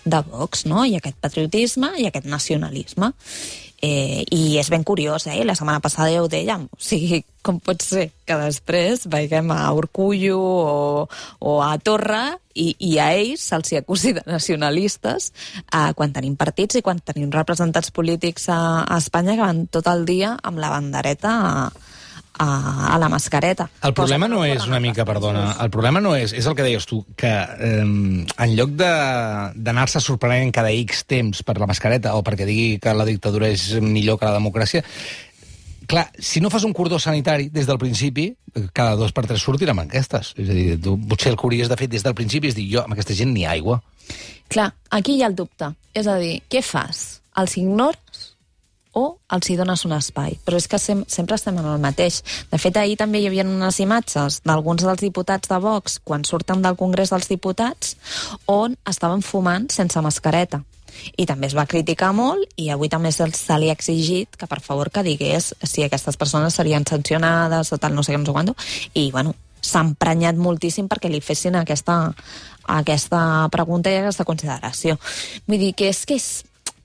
de 0.05 0.21
Vox, 0.29 0.65
no? 0.69 0.85
I 0.85 0.99
aquest 0.99 1.17
patriotisme 1.21 1.95
i 1.99 2.07
aquest 2.07 2.29
nacionalisme. 2.29 3.11
Eh, 3.85 4.23
I 4.31 4.55
és 4.57 4.69
ben 4.71 4.85
curiós, 4.87 5.27
eh? 5.27 5.43
La 5.45 5.53
setmana 5.57 5.81
passada 5.83 6.13
ja 6.13 6.23
ho 6.23 6.29
dèiem. 6.31 6.63
O 6.71 6.79
sigui, 6.81 7.19
com 7.45 7.59
pot 7.61 7.83
ser 7.83 8.07
que 8.25 8.37
després 8.39 9.03
veiem 9.11 9.51
a 9.53 9.67
Urcullo 9.75 10.39
o, 10.39 11.09
o 11.39 11.57
a 11.61 11.75
Torra 11.77 12.23
i, 12.55 12.71
i 12.79 12.95
a 13.03 13.11
ells 13.17 13.43
se'ls 13.51 13.75
acusi 13.81 14.15
de 14.15 14.23
nacionalistes 14.25 15.31
eh, 15.65 15.91
quan 15.97 16.15
tenim 16.15 16.37
partits 16.39 16.79
i 16.79 16.85
quan 16.85 17.01
tenim 17.03 17.29
representants 17.33 17.91
polítics 17.93 18.47
a, 18.49 18.85
a 18.87 18.97
Espanya 18.97 19.35
que 19.35 19.45
van 19.45 19.65
tot 19.67 19.91
el 19.91 20.07
dia 20.07 20.33
amb 20.41 20.63
la 20.63 20.71
bandereta 20.73 21.35
a, 21.35 21.67
a, 22.39 22.93
a 22.93 22.97
la 22.99 23.09
mascareta. 23.09 23.69
El 23.83 23.93
problema 23.93 24.27
no 24.27 24.43
és 24.45 24.65
una 24.67 24.79
mica, 24.79 25.05
perdona, 25.05 25.55
el 25.63 25.69
problema 25.73 26.01
no 26.01 26.15
és, 26.15 26.33
és 26.33 26.45
el 26.45 26.55
que 26.55 26.63
deies 26.67 26.85
tu, 26.85 27.03
que 27.15 27.31
eh, 27.31 27.81
en 27.83 28.55
lloc 28.57 28.75
de- 28.79 29.51
d'anar-se 29.55 30.01
sorprenent 30.03 30.51
cada 30.55 30.71
X 30.71 31.05
temps 31.07 31.43
per 31.43 31.57
la 31.59 31.67
mascareta 31.69 32.15
o 32.15 32.23
perquè 32.23 32.45
digui 32.45 32.79
que 32.79 32.93
la 32.93 33.05
dictadura 33.07 33.47
és 33.49 33.71
millor 33.81 34.19
que 34.19 34.25
la 34.29 34.35
democràcia, 34.39 34.83
clar, 35.87 36.07
si 36.17 36.41
no 36.41 36.49
fas 36.49 36.63
un 36.65 36.73
cordó 36.73 36.99
sanitari 36.99 37.49
des 37.53 37.67
del 37.67 37.77
principi, 37.77 38.31
cada 38.73 38.95
dos 38.95 39.11
per 39.13 39.25
tres 39.27 39.43
sortirà 39.43 39.71
amb 39.75 39.83
aquestes. 39.85 40.33
És 40.39 40.49
a 40.49 40.53
dir, 40.55 40.79
tu 40.81 40.95
potser 41.07 41.31
el 41.33 41.38
que 41.38 41.45
hauries 41.47 41.69
de 41.69 41.77
fer 41.77 41.88
des 41.91 42.03
del 42.03 42.15
principi 42.17 42.49
és 42.49 42.55
dir, 42.57 42.67
jo, 42.71 42.83
amb 42.83 42.93
aquesta 42.95 43.13
gent 43.13 43.33
ni 43.35 43.45
aigua. 43.45 43.81
Clar, 44.49 44.71
aquí 44.91 45.15
hi 45.17 45.23
ha 45.23 45.27
el 45.31 45.35
dubte. 45.35 45.71
És 45.93 46.07
a 46.07 46.17
dir, 46.21 46.39
què 46.49 46.61
fas? 46.65 47.21
Els 47.38 47.57
ignores 47.57 48.34
o 48.95 49.06
els 49.36 49.50
hi 49.50 49.57
dones 49.59 49.83
un 49.86 49.94
espai? 49.95 50.38
Però 50.45 50.57
és 50.59 50.68
que 50.71 50.80
sem 50.81 51.03
sempre 51.12 51.38
estem 51.38 51.57
en 51.59 51.68
el 51.68 51.81
mateix. 51.83 52.21
De 52.51 52.59
fet, 52.62 52.77
ahir 52.80 52.97
també 53.00 53.21
hi 53.21 53.27
havia 53.30 53.45
unes 53.47 53.80
imatges 53.83 54.42
d'alguns 54.47 54.86
dels 54.88 55.03
diputats 55.03 55.51
de 55.51 55.59
Vox 55.62 56.00
quan 56.03 56.24
surten 56.24 56.63
del 56.63 56.80
Congrés 56.80 57.12
dels 57.13 57.30
Diputats 57.30 57.95
on 58.51 58.77
estaven 58.88 59.21
fumant 59.25 59.69
sense 59.74 60.01
mascareta. 60.01 60.63
I 61.19 61.25
també 61.27 61.50
es 61.50 61.56
va 61.57 61.68
criticar 61.68 62.13
molt 62.15 62.47
i 62.56 62.69
avui 62.71 62.89
també 62.89 63.12
se, 63.12 63.27
li 63.59 63.69
ha 63.69 63.75
exigit 63.75 64.38
que 64.39 64.47
per 64.47 64.62
favor 64.63 64.89
que 64.89 65.03
digués 65.03 65.51
si 65.63 65.83
aquestes 65.83 66.15
persones 66.18 66.56
serien 66.56 66.88
sancionades 66.88 67.74
o 67.74 67.77
tal, 67.77 67.95
no 67.95 68.03
sé 68.03 68.13
què, 68.13 68.21
no 68.21 68.30
sé 68.30 68.36
quant. 68.36 68.53
I, 68.94 69.09
bueno, 69.12 69.36
s'ha 69.65 69.83
emprenyat 69.83 70.39
moltíssim 70.39 70.88
perquè 70.88 71.09
li 71.12 71.21
fessin 71.24 71.57
aquesta, 71.59 71.98
aquesta 72.77 73.22
pregunta 73.53 73.91
i 73.91 74.00
aquesta 74.00 74.27
consideració. 74.27 75.00
Vull 75.48 75.62
dir 75.62 75.74
que 75.77 75.89
és 75.91 76.05
que 76.08 76.19
és, 76.19 76.29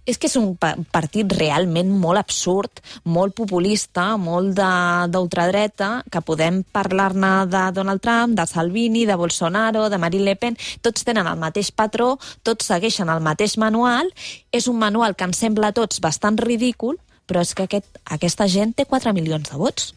és 0.07 0.19
que 0.19 0.27
és 0.27 0.37
un 0.41 0.57
pa- 0.57 0.77
partit 0.91 1.31
realment 1.33 1.91
molt 2.01 2.19
absurd, 2.19 2.81
molt 3.05 3.35
populista, 3.37 4.17
molt 4.17 4.57
d'ultradreta, 5.13 6.03
que 6.11 6.23
podem 6.25 6.63
parlar-ne 6.65 7.47
de 7.51 7.63
Donald 7.77 8.01
Trump, 8.03 8.35
de 8.39 8.47
Salvini, 8.47 9.05
de 9.07 9.15
Bolsonaro, 9.15 9.89
de 9.89 9.99
Marine 9.99 10.25
Le 10.25 10.37
Pen, 10.37 10.57
tots 10.81 11.05
tenen 11.05 11.27
el 11.31 11.39
mateix 11.39 11.71
patró, 11.71 12.19
tots 12.43 12.67
segueixen 12.73 13.09
el 13.13 13.21
mateix 13.23 13.57
manual, 13.59 14.11
és 14.53 14.67
un 14.67 14.79
manual 14.79 15.15
que 15.15 15.25
ens 15.29 15.39
sembla 15.39 15.69
a 15.71 15.77
tots 15.77 16.01
bastant 16.01 16.39
ridícul, 16.41 16.99
però 17.27 17.45
és 17.45 17.55
que 17.55 17.69
aquest, 17.69 17.87
aquesta 18.05 18.49
gent 18.51 18.75
té 18.75 18.87
4 18.91 19.13
milions 19.15 19.51
de 19.51 19.57
vots. 19.57 19.93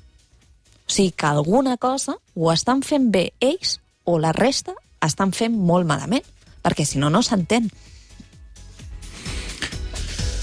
O 0.84 0.92
sigui 0.92 1.12
que 1.16 1.26
alguna 1.26 1.78
cosa 1.78 2.18
ho 2.36 2.52
estan 2.52 2.84
fent 2.84 3.10
bé 3.10 3.32
ells 3.40 3.80
o 4.04 4.20
la 4.20 4.34
resta 4.36 4.76
estan 5.02 5.32
fent 5.34 5.56
molt 5.58 5.88
malament, 5.88 6.24
perquè 6.62 6.86
si 6.86 7.00
no, 7.00 7.10
no 7.10 7.24
s'entén. 7.24 7.72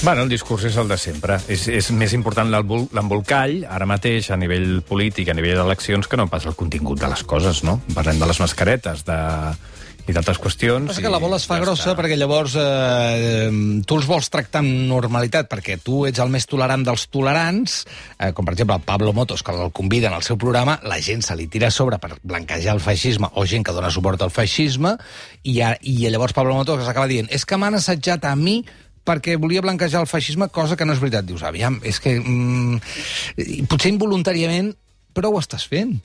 Bueno, 0.02 0.22
el 0.24 0.30
discurs 0.32 0.64
és 0.64 0.76
el 0.80 0.88
de 0.88 0.96
sempre. 0.96 1.36
És, 1.52 1.66
és 1.68 1.90
més 1.92 2.14
important 2.16 2.48
l'embol- 2.48 2.86
l'embolcall, 2.96 3.66
ara 3.68 3.84
mateix, 3.86 4.30
a 4.32 4.38
nivell 4.40 4.80
polític, 4.88 5.28
a 5.28 5.34
nivell 5.36 5.58
d'eleccions, 5.60 6.08
que 6.08 6.16
no 6.16 6.24
pas 6.32 6.46
el 6.48 6.56
contingut 6.56 6.98
de 7.02 7.10
les 7.12 7.20
coses, 7.28 7.60
no? 7.68 7.82
Parlem 7.94 8.18
de 8.22 8.30
les 8.30 8.40
mascaretes, 8.40 9.04
de 9.04 9.18
i 10.08 10.14
d'altres 10.16 10.40
qüestions... 10.42 10.88
Passa 10.88 11.02
i 11.02 11.04
que 11.04 11.10
la 11.12 11.20
bola 11.22 11.36
es 11.36 11.44
fa 11.46 11.58
ja 11.60 11.62
grossa 11.66 11.90
està. 11.90 11.94
perquè 12.00 12.16
llavors 12.18 12.54
eh, 12.58 13.50
tu 13.86 13.98
els 14.00 14.08
vols 14.08 14.30
tractar 14.32 14.62
amb 14.64 14.88
normalitat 14.88 15.46
perquè 15.52 15.76
tu 15.84 16.00
ets 16.08 16.18
el 16.24 16.32
més 16.32 16.48
tolerant 16.50 16.82
dels 16.82 17.04
tolerants, 17.12 17.76
eh, 18.16 18.32
com 18.34 18.48
per 18.48 18.56
exemple 18.56 18.80
Pablo 18.88 19.12
Motos, 19.14 19.44
que 19.46 19.52
el 19.54 19.70
conviden 19.76 20.16
al 20.16 20.24
seu 20.26 20.40
programa, 20.40 20.80
la 20.88 20.98
gent 21.04 21.22
se 21.22 21.36
li 21.38 21.46
tira 21.52 21.68
a 21.68 21.76
sobre 21.76 22.00
per 22.02 22.16
blanquejar 22.24 22.74
el 22.74 22.82
feixisme 22.82 23.28
o 23.36 23.44
gent 23.46 23.62
que 23.68 23.76
dona 23.76 23.92
suport 23.92 24.24
al 24.24 24.32
feixisme 24.34 24.96
i, 25.44 25.60
a, 25.60 25.76
i 25.82 26.00
llavors 26.08 26.34
Pablo 26.34 26.56
Motos 26.58 26.82
s'acaba 26.88 27.06
dient 27.12 27.28
és 27.30 27.44
que 27.46 27.60
m'han 27.60 27.76
assetjat 27.78 28.24
a 28.24 28.34
mi 28.34 28.62
perquè 29.06 29.36
volia 29.40 29.62
blanquejar 29.64 30.02
el 30.02 30.10
feixisme, 30.10 30.50
cosa 30.52 30.76
que 30.76 30.86
no 30.86 30.94
és 30.94 31.02
veritat. 31.02 31.26
Dius, 31.28 31.44
aviam, 31.46 31.80
és 31.86 32.00
que... 32.02 32.16
Mm, 32.20 32.80
potser 33.70 33.92
involuntàriament, 33.92 34.72
però 35.16 35.32
ho 35.32 35.40
estàs 35.40 35.66
fent. 35.70 35.96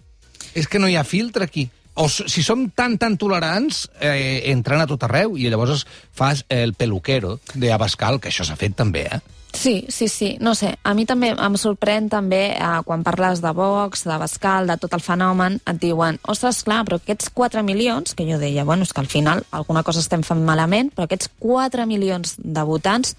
És 0.55 0.69
que 0.71 0.79
no 0.79 0.87
hi 0.87 0.95
ha 0.95 1.03
filtre 1.07 1.45
aquí. 1.45 1.67
O 1.95 2.09
si 2.09 2.43
som 2.43 2.69
tan, 2.69 2.97
tan 2.99 3.17
tolerants, 3.17 3.89
eh, 3.99 4.51
entren 4.51 4.83
a 4.83 4.87
tot 4.87 5.03
arreu, 5.07 5.37
i 5.39 5.47
llavors 5.49 5.85
fas 6.13 6.43
el 6.49 6.75
peluquero 6.75 7.39
de 7.53 7.71
Abascal, 7.71 8.19
que 8.19 8.29
això 8.29 8.45
s'ha 8.45 8.59
fet 8.59 8.75
també, 8.75 9.07
eh? 9.07 9.21
Sí, 9.55 9.85
sí, 9.87 10.09
sí. 10.09 10.37
No 10.41 10.53
sé, 10.53 10.73
a 10.83 10.93
mi 10.93 11.05
també 11.07 11.29
em 11.31 11.55
sorprèn 11.55 12.09
també 12.11 12.41
eh, 12.51 12.71
quan 12.85 13.05
parles 13.07 13.39
de 13.41 13.53
Vox, 13.55 14.03
de 14.03 14.17
Bascal, 14.19 14.67
de 14.67 14.75
tot 14.81 14.93
el 14.93 15.03
fenomen, 15.03 15.61
et 15.63 15.79
diuen, 15.79 16.19
ostres, 16.27 16.61
clar, 16.67 16.81
però 16.85 16.99
aquests 16.99 17.31
4 17.33 17.63
milions, 17.63 18.13
que 18.13 18.27
jo 18.27 18.39
deia, 18.41 18.67
bueno, 18.67 18.83
és 18.83 18.91
que 18.91 18.99
al 18.99 19.07
final 19.07 19.45
alguna 19.55 19.83
cosa 19.87 20.03
estem 20.03 20.25
fent 20.27 20.43
malament, 20.43 20.91
però 20.91 21.07
aquests 21.07 21.31
4 21.39 21.87
milions 21.87 22.35
de 22.37 22.67
votants, 22.67 23.15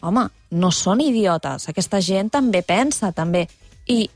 home, 0.00 0.26
no 0.50 0.72
són 0.72 1.04
idiotes. 1.04 1.68
Aquesta 1.68 2.00
gent 2.00 2.32
també 2.32 2.64
pensa, 2.64 3.12
també. 3.12 3.46
I, 3.86 4.08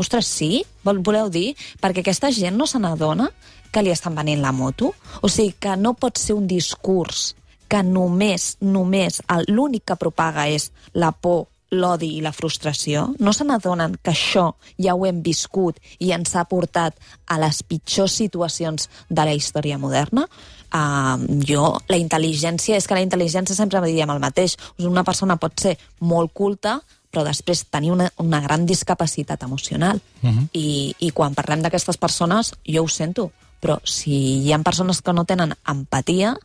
ostres, 0.00 0.28
sí? 0.28 0.62
Vol, 0.84 1.02
voleu 1.04 1.30
dir? 1.32 1.52
Perquè 1.82 2.04
aquesta 2.04 2.32
gent 2.32 2.56
no 2.56 2.66
se 2.66 2.80
n'adona 2.82 3.30
que 3.72 3.82
li 3.82 3.92
estan 3.92 4.16
venent 4.16 4.42
la 4.42 4.52
moto? 4.52 4.92
O 5.22 5.28
sigui, 5.28 5.56
que 5.60 5.76
no 5.76 5.94
pot 5.94 6.20
ser 6.20 6.36
un 6.38 6.46
discurs 6.50 7.32
que 7.72 7.80
només, 7.82 8.58
només, 8.60 9.22
l'únic 9.48 9.86
que 9.88 9.96
propaga 9.96 10.44
és 10.52 10.68
la 10.92 11.08
por, 11.12 11.46
l'odi 11.72 12.18
i 12.18 12.22
la 12.22 12.34
frustració, 12.36 13.06
no 13.18 13.32
se 13.32 13.46
n'adonen 13.48 13.96
que 14.04 14.12
això 14.12 14.44
ja 14.76 14.94
ho 14.94 15.06
hem 15.08 15.22
viscut 15.24 15.78
i 16.04 16.12
ens 16.12 16.34
ha 16.36 16.44
portat 16.48 16.98
a 17.26 17.38
les 17.40 17.62
pitjors 17.64 18.18
situacions 18.20 18.88
de 19.08 19.24
la 19.24 19.32
història 19.32 19.78
moderna? 19.80 20.26
Uh, 20.72 21.16
jo, 21.44 21.64
la 21.88 22.00
intel·ligència, 22.00 22.76
és 22.76 22.88
que 22.88 22.96
la 22.96 23.04
intel·ligència 23.04 23.56
sempre 23.56 23.80
diem 23.84 24.12
el 24.12 24.20
mateix. 24.20 24.56
Una 24.84 25.04
persona 25.04 25.38
pot 25.40 25.56
ser 25.60 25.78
molt 26.00 26.32
culta, 26.36 26.78
però 27.12 27.26
després 27.26 27.66
tenir 27.68 27.92
una, 27.92 28.08
una 28.18 28.40
gran 28.40 28.64
discapacitat 28.66 29.42
emocional. 29.44 30.00
Uh 30.22 30.30
-huh. 30.30 30.48
I, 30.52 30.94
I 30.98 31.10
quan 31.10 31.34
parlem 31.34 31.62
d'aquestes 31.62 31.98
persones, 31.98 32.54
jo 32.66 32.82
ho 32.82 32.88
sento, 32.88 33.30
però 33.60 33.78
si 33.84 34.42
hi 34.42 34.52
ha 34.52 34.58
persones 34.58 35.02
que 35.02 35.12
no 35.12 35.24
tenen 35.24 35.54
empatia, 35.68 36.36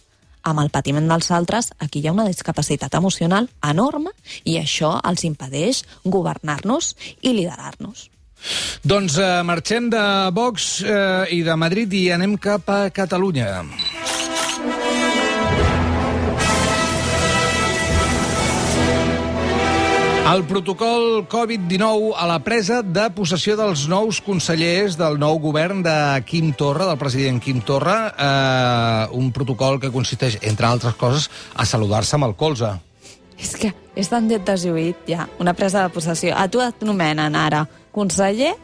amb 0.47 0.59
el 0.59 0.69
patiment 0.69 1.07
dels 1.07 1.31
altres, 1.31 1.71
aquí 1.79 1.99
hi 1.99 2.07
ha 2.07 2.15
una 2.15 2.27
discapacitat 2.27 2.93
emocional 2.93 3.49
enorme 3.63 4.11
i 4.43 4.57
això 4.57 4.99
els 5.03 5.23
impedeix 5.23 5.83
governar-nos 6.03 6.95
i 7.21 7.33
liderar-nos. 7.33 8.09
Doncs 8.83 9.17
eh, 9.17 9.41
marxem 9.43 9.89
de 9.89 10.03
Vox 10.31 10.83
eh, 10.83 11.25
i 11.33 11.41
de 11.43 11.55
Madrid 11.55 11.93
i 11.93 12.11
anem 12.15 12.37
cap 12.37 12.69
a 12.69 12.89
Catalunya. 12.93 13.65
El 20.27 20.43
protocol 20.43 21.23
Covid-19 21.31 22.11
a 22.19 22.25
la 22.27 22.41
presa 22.43 22.81
de 22.83 23.05
possessió 23.15 23.53
dels 23.55 23.85
nous 23.87 24.17
consellers 24.25 24.97
del 24.99 25.15
nou 25.21 25.37
govern 25.39 25.79
de 25.85 25.93
Quim 26.27 26.49
Torra, 26.51 26.89
del 26.89 26.99
president 26.99 27.39
Quim 27.39 27.61
Torra, 27.63 27.95
eh, 28.11 29.15
un 29.15 29.31
protocol 29.31 29.79
que 29.79 29.91
consisteix, 29.93 30.35
entre 30.41 30.67
altres 30.67 30.97
coses, 30.99 31.29
a 31.55 31.63
saludar-se 31.63 32.17
amb 32.17 32.27
el 32.27 32.35
colze. 32.35 32.73
És 33.39 33.55
que 33.55 33.71
és 33.95 34.11
tan 34.11 34.27
desuït, 34.27 35.07
ja, 35.07 35.29
una 35.39 35.55
presa 35.55 35.85
de 35.85 35.95
possessió. 35.95 36.35
A 36.35 36.49
tu 36.51 36.59
et 36.59 36.83
nomenen 36.83 37.39
ara 37.39 37.63
conseller 37.95 38.57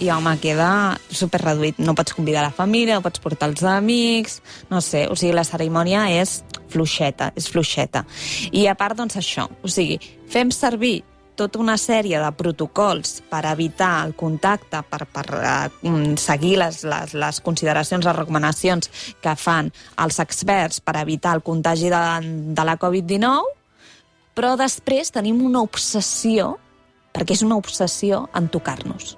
i, 0.00 0.10
home, 0.12 0.36
queda 0.42 0.68
super 1.08 1.40
reduït. 1.42 1.80
No 1.82 1.94
pots 1.96 2.14
convidar 2.16 2.44
la 2.44 2.54
família, 2.54 2.96
no 2.96 3.04
pots 3.04 3.22
portar 3.22 3.50
els 3.50 3.64
amics, 3.66 4.40
no 4.70 4.80
sé, 4.84 5.06
o 5.10 5.16
sigui, 5.16 5.34
la 5.36 5.46
cerimònia 5.46 6.06
és 6.20 6.40
fluixeta, 6.72 7.32
és 7.36 7.48
fluixeta. 7.50 8.04
I 8.52 8.66
a 8.70 8.76
part, 8.78 8.96
doncs, 8.98 9.18
això, 9.20 9.46
o 9.62 9.70
sigui, 9.70 9.98
fem 10.32 10.52
servir 10.54 11.00
tota 11.36 11.60
una 11.60 11.76
sèrie 11.76 12.18
de 12.18 12.30
protocols 12.32 13.20
per 13.28 13.42
evitar 13.50 14.06
el 14.06 14.14
contacte, 14.16 14.80
per, 14.88 15.04
per 15.12 15.26
uh, 15.36 16.14
seguir 16.18 16.56
les, 16.62 16.80
les, 16.88 17.12
les 17.12 17.40
consideracions, 17.44 18.08
les 18.08 18.16
recomanacions 18.16 18.88
que 19.22 19.36
fan 19.36 19.68
els 20.02 20.18
experts 20.24 20.80
per 20.80 20.96
evitar 21.02 21.36
el 21.36 21.44
contagi 21.44 21.92
de, 21.92 22.02
de 22.56 22.66
la 22.66 22.78
Covid-19, 22.80 23.52
però 24.36 24.56
després 24.60 25.12
tenim 25.12 25.44
una 25.44 25.62
obsessió, 25.64 26.54
perquè 27.12 27.36
és 27.36 27.44
una 27.44 27.60
obsessió 27.60 28.26
en 28.36 28.48
tocar-nos. 28.52 29.16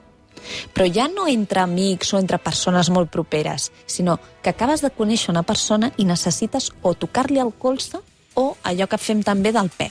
Però 0.74 0.88
ja 0.92 1.08
no 1.12 1.28
entre 1.28 1.62
amics 1.62 2.12
o 2.14 2.20
entre 2.20 2.40
persones 2.42 2.90
molt 2.90 3.10
properes, 3.10 3.70
sinó 3.86 4.18
que 4.42 4.50
acabes 4.50 4.82
de 4.84 4.90
conèixer 4.90 5.32
una 5.34 5.44
persona 5.46 5.92
i 5.96 6.06
necessites 6.08 6.70
o 6.82 6.94
tocar-li 6.94 7.40
el 7.42 7.54
colze 7.58 8.02
o 8.34 8.52
allò 8.62 8.86
que 8.88 8.98
fem 8.98 9.24
també 9.26 9.52
del 9.52 9.70
peu. 9.70 9.90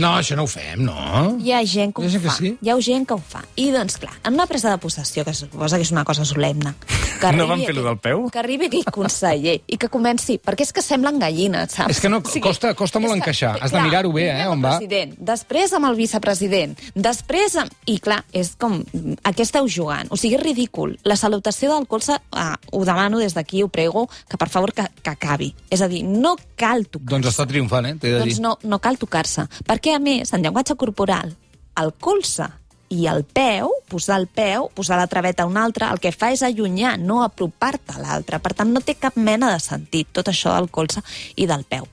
No, 0.00 0.14
això 0.16 0.36
no 0.38 0.46
ho 0.46 0.48
fem, 0.48 0.80
no? 0.86 0.96
Hi 1.42 1.52
ha 1.52 1.60
gent 1.68 1.92
que 1.92 2.00
ho 2.00 2.08
que 2.08 2.20
fa. 2.24 2.36
sí? 2.38 2.54
Hi 2.62 2.70
ha 2.72 2.78
gent 2.80 3.04
que 3.08 3.14
ho 3.14 3.20
fa. 3.20 3.42
I, 3.60 3.68
doncs, 3.74 3.98
clar, 4.00 4.14
en 4.24 4.38
una 4.38 4.48
presa 4.48 4.72
de 4.72 4.80
possessió, 4.80 5.24
que 5.24 5.34
suposa 5.36 5.76
que 5.76 5.84
és 5.84 5.92
una 5.92 6.06
cosa 6.08 6.24
solemne... 6.28 6.74
Que 7.22 7.30
No 7.36 7.44
arribi 7.46 7.50
van 7.52 7.60
fer-lo 7.70 7.82
del 7.86 7.98
peu? 8.02 8.24
Que 8.34 8.40
arribi 8.42 8.66
aquell 8.68 8.88
conseller 8.94 9.56
i 9.70 9.78
que 9.78 9.88
comenci... 9.92 10.38
Perquè 10.42 10.66
és 10.66 10.72
que 10.74 10.82
semblen 10.82 11.20
gallines, 11.22 11.76
saps? 11.76 11.94
És 11.94 12.00
que 12.02 12.10
no, 12.10 12.18
costa- 12.22 12.72
costa 12.78 12.98
molt 13.02 13.14
encaixar. 13.14 13.52
Has 13.60 13.70
de 13.70 13.76
clar, 13.78 13.84
mirar-ho 13.86 14.10
bé, 14.14 14.24
eh, 14.32 14.48
on 14.50 14.62
va. 14.64 14.74
President, 14.80 15.14
després 15.32 15.72
amb 15.78 15.86
el 15.90 15.98
vicepresident, 16.00 16.74
després 16.94 17.54
amb... 17.62 17.70
I 17.86 17.98
clar, 18.02 18.22
és 18.34 18.54
com... 18.58 18.80
A 19.22 19.32
què 19.36 19.46
esteu 19.46 19.68
jugant? 19.70 20.10
O 20.10 20.18
sigui, 20.18 20.34
és 20.40 20.42
ridícul. 20.42 20.96
La 21.06 21.16
salutació 21.20 21.72
del 21.76 21.86
colze, 21.90 22.18
ah, 22.32 22.56
ho 22.72 22.82
demano 22.88 23.22
des 23.22 23.36
d'aquí, 23.38 23.62
ho 23.62 23.68
prego, 23.72 24.08
que 24.28 24.40
per 24.40 24.48
favor 24.50 24.72
que, 24.74 24.88
que 25.02 25.14
acabi. 25.14 25.52
És 25.70 25.82
a 25.84 25.88
dir, 25.92 26.02
no 26.08 26.34
cal 26.58 26.86
tocar 26.90 27.14
Doncs 27.14 27.30
està 27.30 27.46
triomfant, 27.48 27.86
eh? 27.86 27.94
T'he 28.02 28.16
de 28.16 28.24
doncs 28.24 28.40
dir. 28.40 28.42
no, 28.42 28.56
no 28.66 28.80
cal 28.82 28.98
tocar-se. 28.98 29.46
Perquè, 29.68 29.94
a 29.96 30.02
més, 30.02 30.32
en 30.34 30.42
llenguatge 30.42 30.74
corporal, 30.80 31.36
el 31.80 31.94
colze 32.02 32.50
i 32.92 33.06
el 33.08 33.22
peu, 33.24 33.70
posar 33.88 34.18
el 34.20 34.26
peu, 34.28 34.68
posar 34.76 34.98
la 35.00 35.08
traveta 35.08 35.46
a 35.46 35.48
un 35.48 35.56
altre, 35.56 35.88
el 35.88 36.00
que 36.02 36.12
fa 36.12 36.28
és 36.34 36.42
allunyar, 36.44 36.98
no 37.00 37.22
apropar-te 37.24 37.96
a 37.96 38.02
l'altre. 38.02 38.40
Per 38.44 38.52
tant, 38.58 38.68
no 38.72 38.82
té 38.84 38.94
cap 39.00 39.16
mena 39.16 39.48
de 39.52 39.60
sentit 39.64 40.10
tot 40.12 40.28
això 40.28 40.52
del 40.58 40.68
colze 40.70 41.00
i 41.40 41.46
del 41.48 41.64
peu. 41.64 41.88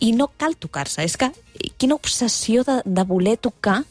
I 0.00 0.12
no 0.16 0.30
cal 0.38 0.54
tocar-se. 0.56 1.02
És 1.04 1.16
que 1.20 1.32
quina 1.76 1.96
obsessió 1.98 2.62
de, 2.64 2.78
de 2.86 3.04
voler 3.04 3.36
tocar 3.42 3.82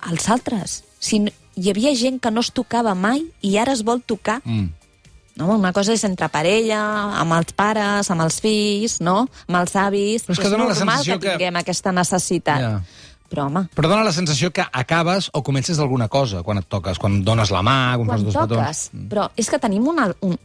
als 0.00 0.28
altres. 0.30 0.82
Si 1.00 1.18
no, 1.24 1.32
hi 1.56 1.70
havia 1.72 1.94
gent 1.98 2.20
que 2.22 2.30
no 2.32 2.42
es 2.44 2.52
tocava 2.54 2.94
mai 2.94 3.24
i 3.42 3.56
ara 3.60 3.74
es 3.74 3.82
vol 3.84 4.02
tocar. 4.06 4.40
Mm. 4.44 4.70
No? 5.40 5.48
Una 5.58 5.72
cosa 5.74 5.96
és 5.96 6.04
entre 6.06 6.28
parella, 6.30 6.80
amb 7.18 7.34
els 7.34 7.50
pares, 7.58 8.10
amb 8.10 8.22
els 8.22 8.38
fills, 8.42 9.00
no? 9.02 9.24
amb 9.48 9.58
els 9.64 9.74
avis. 9.76 10.28
Però 10.28 10.36
és 10.36 10.44
que 10.44 10.52
la 10.52 10.60
normal 10.62 10.78
sensació 10.78 11.18
que 11.18 11.26
que- 11.26 11.36
tinguem 11.38 11.58
aquesta 11.58 11.92
necessitat. 11.92 12.60
Ja. 12.62 12.76
Però, 13.32 13.46
home, 13.48 13.64
Però 13.74 13.88
dona 13.88 14.04
la 14.06 14.12
sensació 14.14 14.50
que 14.54 14.62
acabes 14.62 15.30
o 15.32 15.42
comences 15.42 15.78
d'alguna 15.80 16.08
cosa 16.12 16.42
quan 16.44 16.60
et 16.60 16.68
toques, 16.70 17.00
quan 17.00 17.22
dones 17.24 17.50
la 17.54 17.62
mà, 17.64 17.96
quan, 17.96 18.10
quan 18.12 18.26
dos 18.26 18.36
toques... 18.36 18.82
petons. 18.90 19.08
Però 19.10 19.28
és 19.40 19.48
que 19.50 19.58
tenim 19.62 19.88
una, 19.90 20.10
un, 20.22 20.36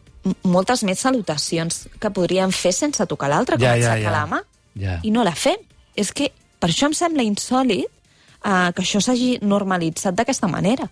moltes 0.48 0.83
més 0.88 1.01
salutacions 1.03 1.86
que 2.00 2.12
podríem 2.15 2.53
fer 2.55 2.74
sense 2.75 3.05
tocar 3.09 3.29
l'altre, 3.31 3.59
com 3.59 3.65
Ja, 3.67 3.75
ja, 3.75 3.93
aixecar 3.93 4.12
ja. 4.12 4.15
la 4.15 4.25
mà. 4.31 4.41
Ja. 4.79 5.00
I 5.03 5.12
no 5.12 5.25
la 5.27 5.36
fem. 5.36 5.59
És 6.00 6.13
que 6.15 6.31
per 6.59 6.71
això 6.71 6.89
em 6.89 6.95
sembla 6.95 7.25
insòlid 7.25 7.86
eh, 7.86 8.69
que 8.75 8.83
això 8.83 9.01
s'hagi 9.03 9.38
normalitzat 9.41 10.17
d'aquesta 10.17 10.50
manera. 10.51 10.88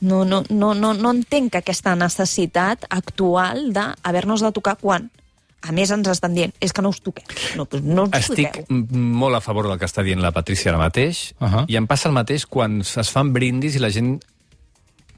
No, 0.00 0.22
no, 0.24 0.44
no, 0.50 0.74
no, 0.78 0.92
no 0.94 1.10
entenc 1.10 1.58
aquesta 1.58 1.96
necessitat 1.98 2.86
actual 2.94 3.72
d'haver-nos 3.74 4.44
de 4.46 4.52
tocar 4.54 4.76
quan, 4.78 5.08
a 5.62 5.72
més, 5.74 5.90
ens 5.90 6.08
estan 6.08 6.34
dient 6.36 6.52
és 6.62 6.72
que 6.72 6.82
no 6.84 6.92
us 6.94 7.00
toqueu. 7.02 7.26
No, 7.58 7.66
doncs 7.66 7.86
no 7.86 8.06
us 8.06 8.16
Estic 8.20 8.60
toqueu. 8.60 8.82
molt 8.94 9.38
a 9.38 9.40
favor 9.42 9.66
del 9.68 9.78
que 9.78 9.88
està 9.88 10.04
dient 10.06 10.22
la 10.22 10.32
Patrícia 10.32 10.70
ara 10.70 10.78
mateix, 10.78 11.34
uh. 11.40 11.46
-huh. 11.46 11.64
i 11.68 11.76
em 11.76 11.86
passa 11.86 12.08
el 12.08 12.14
mateix 12.14 12.46
quan 12.46 12.80
es 12.80 13.10
fan 13.10 13.32
brindis 13.32 13.74
i 13.74 13.78
la 13.82 13.90
gent 13.90 14.18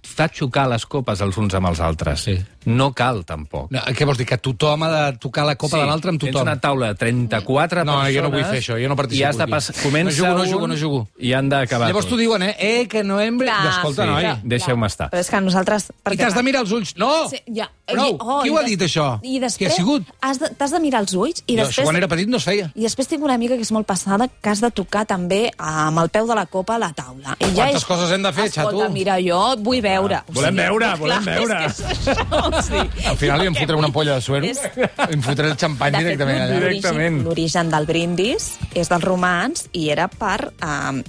fa 0.03 0.29
xocar 0.29 0.67
les 0.69 0.87
copes 0.87 1.21
els 1.21 1.37
uns 1.37 1.55
amb 1.55 1.71
els 1.71 1.81
altres. 1.81 2.21
Sí. 2.21 2.39
No 2.67 2.93
cal, 2.93 3.23
tampoc. 3.25 3.71
No, 3.73 3.81
què 3.97 4.05
vols 4.05 4.19
dir? 4.21 4.27
Que 4.29 4.37
tothom 4.39 4.83
ha 4.85 4.91
de 4.91 5.19
tocar 5.19 5.47
la 5.49 5.55
copa 5.57 5.79
de 5.81 5.87
l'altre 5.89 6.11
amb 6.13 6.21
Tens 6.21 6.33
tothom? 6.35 6.47
una 6.49 6.59
taula 6.61 6.89
de 6.93 6.95
34 7.01 7.85
No, 7.85 7.93
persones... 8.01 8.15
jo 8.15 8.23
no 8.23 8.31
vull 8.35 8.45
fer 8.45 8.59
això, 8.61 8.77
jo 8.83 8.89
no 8.91 8.97
participo 8.97 9.21
I 9.23 9.25
has 9.31 9.37
de 9.39 9.43
aquí. 9.45 9.51
pas... 9.53 9.71
Comença 9.83 10.11
No 10.11 10.27
jugo, 10.29 10.39
no 10.45 10.51
jugo, 10.53 10.67
no 10.69 10.77
jugo. 10.77 11.01
I 11.19 11.33
han 11.33 11.49
d'acabar 11.49 11.89
Llavors 11.89 12.07
t'ho 12.07 12.17
diuen, 12.21 12.43
eh? 12.43 12.57
Eh, 12.59 12.87
que 12.89 13.03
no 13.05 13.21
hem... 13.21 13.39
Clar, 13.41 13.69
Escolta, 13.71 14.05
Sí, 14.05 14.11
noi. 14.11 14.29
deixeu-me 14.45 14.87
estar. 14.87 15.09
Però 15.11 15.21
és 15.25 15.31
que 15.31 15.41
nosaltres... 15.41 15.89
I 15.91 15.95
perquè- 16.05 16.19
t'has 16.27 16.35
de 16.37 16.43
mirar 16.43 16.63
els 16.67 16.73
ulls. 16.77 16.95
No! 17.01 17.11
Sí, 17.31 17.41
ja. 17.49 17.71
Prou! 17.91 18.13
I- 18.13 18.17
oh, 18.21 18.41
Qui 18.43 18.49
i 18.49 18.53
ho 18.53 18.59
ha 18.61 18.65
dit, 18.69 18.83
això? 18.87 19.07
I 19.23 19.39
després, 19.41 19.59
Qui 19.59 19.67
ha 19.67 19.71
sigut? 19.77 20.07
has 20.21 20.39
de- 20.39 20.51
T'has 20.61 20.71
de, 20.77 20.81
mirar 20.81 21.01
els 21.01 21.15
ulls 21.15 21.43
i 21.47 21.55
Jo, 21.57 21.63
després... 21.65 21.79
això 21.81 21.85
quan 21.89 21.97
era 21.97 22.09
petit 22.09 22.29
no 22.29 22.37
es 22.37 22.45
feia. 22.45 22.71
I 22.77 22.85
després 22.87 23.09
tinc 23.09 23.25
una 23.25 23.35
amiga 23.35 23.57
que 23.57 23.63
és 23.67 23.73
molt 23.73 23.87
passada 23.89 24.29
que 24.29 24.51
has 24.53 24.61
de 24.61 24.71
tocar 24.71 25.07
també 25.09 25.51
amb 25.57 25.99
el 26.05 26.09
peu 26.13 26.27
de 26.29 26.35
la 26.37 26.45
copa 26.47 26.77
a 26.77 26.79
la 26.83 26.93
taula. 26.93 27.37
I 27.41 27.51
Quantes 27.57 27.85
coses 27.89 28.13
hem 28.13 28.23
de 28.23 28.33
fer, 28.37 28.47
Escolta, 28.51 28.85
xato? 28.85 28.93
mira, 28.93 29.17
jo 29.25 29.41
vull 29.65 29.81
veure. 29.83 30.21
O 30.29 30.33
Volem 30.37 30.57
veure, 30.61 30.93
volem 31.01 31.23
clar, 31.25 31.35
veure. 31.41 31.59
És 31.67 31.81
que 31.81 31.93
és 31.93 32.09
això, 32.11 32.50
Al 33.11 33.17
final 33.17 33.41
li 33.41 33.47
em 33.51 33.55
fotré 33.55 33.77
una 33.77 33.87
ampolla 33.91 34.15
de 34.19 34.21
suero, 34.25 34.47
És- 34.47 34.61
em 35.09 35.23
fotré 35.23 35.49
el 35.51 35.57
xampany 35.57 35.93
de 35.93 35.99
fet, 35.99 36.07
directament 36.07 36.39
allà. 36.43 36.59
l'origen- 36.59 36.69
Directament. 36.81 37.23
L'origen 37.25 37.71
del 37.71 37.87
brindis 37.87 38.51
és 38.75 38.89
dels 38.89 39.05
romans 39.05 39.67
i 39.73 39.89
era 39.91 40.09
per... 40.09 40.53
Uh, 40.63 41.03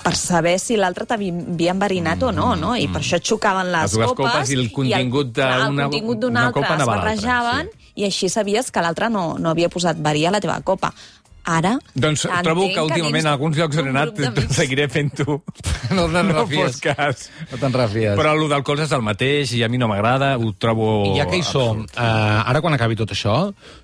per 0.00 0.14
saber 0.16 0.54
si 0.62 0.78
l'altre 0.80 1.04
t'havia 1.04 1.72
enverinat 1.74 2.22
o 2.24 2.30
no, 2.32 2.54
no? 2.56 2.70
I 2.74 2.86
per 2.88 3.02
això 3.02 3.18
xocaven 3.20 3.68
les, 3.68 3.82
Les 3.82 3.92
dues 3.98 4.14
copes 4.16 4.48
i 4.48 4.54
el 4.56 4.70
contingut 4.72 5.28
d'una- 5.34 6.46
copa 6.54 6.70
es 6.70 6.72
anava 6.72 6.94
a 6.94 6.96
l'altra, 6.96 7.02
barrejaven 7.02 7.68
sí. 7.68 7.90
i 8.00 8.04
així 8.06 8.30
sabies 8.32 8.70
que 8.72 8.80
l'altre 8.80 9.10
no, 9.12 9.36
no 9.38 9.50
havia 9.50 9.68
posat 9.68 10.00
verí 10.00 10.24
a 10.24 10.30
la 10.32 10.40
teva 10.40 10.56
copa. 10.64 10.88
Ara... 11.44 11.74
Doncs 11.94 12.22
trobo 12.42 12.62
entenc 12.64 12.74
que 12.78 12.82
últimament 12.86 13.18
dins 13.20 13.26
a 13.28 13.32
alguns 13.36 13.58
llocs 13.58 13.76
on 13.82 13.86
he 13.90 13.92
anat 13.92 14.14
d'amics- 14.16 14.56
seguiré 14.56 14.86
fent-ho. 14.88 15.42
No 15.92 16.06
te'n 16.08 16.28
no 16.32 16.38
refies. 16.44 16.78
fos 16.78 16.80
cas. 16.80 17.26
No 17.52 17.58
te'n 17.60 17.74
refies. 17.76 18.14
Però 18.16 18.32
el 18.32 18.46
del 18.48 18.62
colze 18.64 18.86
és 18.88 18.92
el 18.96 19.02
mateix 19.04 19.52
i 19.58 19.62
a 19.62 19.68
mi 19.68 19.76
no 19.78 19.88
m'agrada, 19.90 20.34
ho 20.40 20.52
trobo... 20.58 20.88
I 21.12 21.18
ja 21.20 21.26
que 21.28 21.36
hi 21.40 21.44
som, 21.44 21.82
uh, 21.84 22.48
ara 22.48 22.62
quan 22.64 22.72
acabi 22.78 22.96
tot 22.96 23.12
això, 23.12 23.36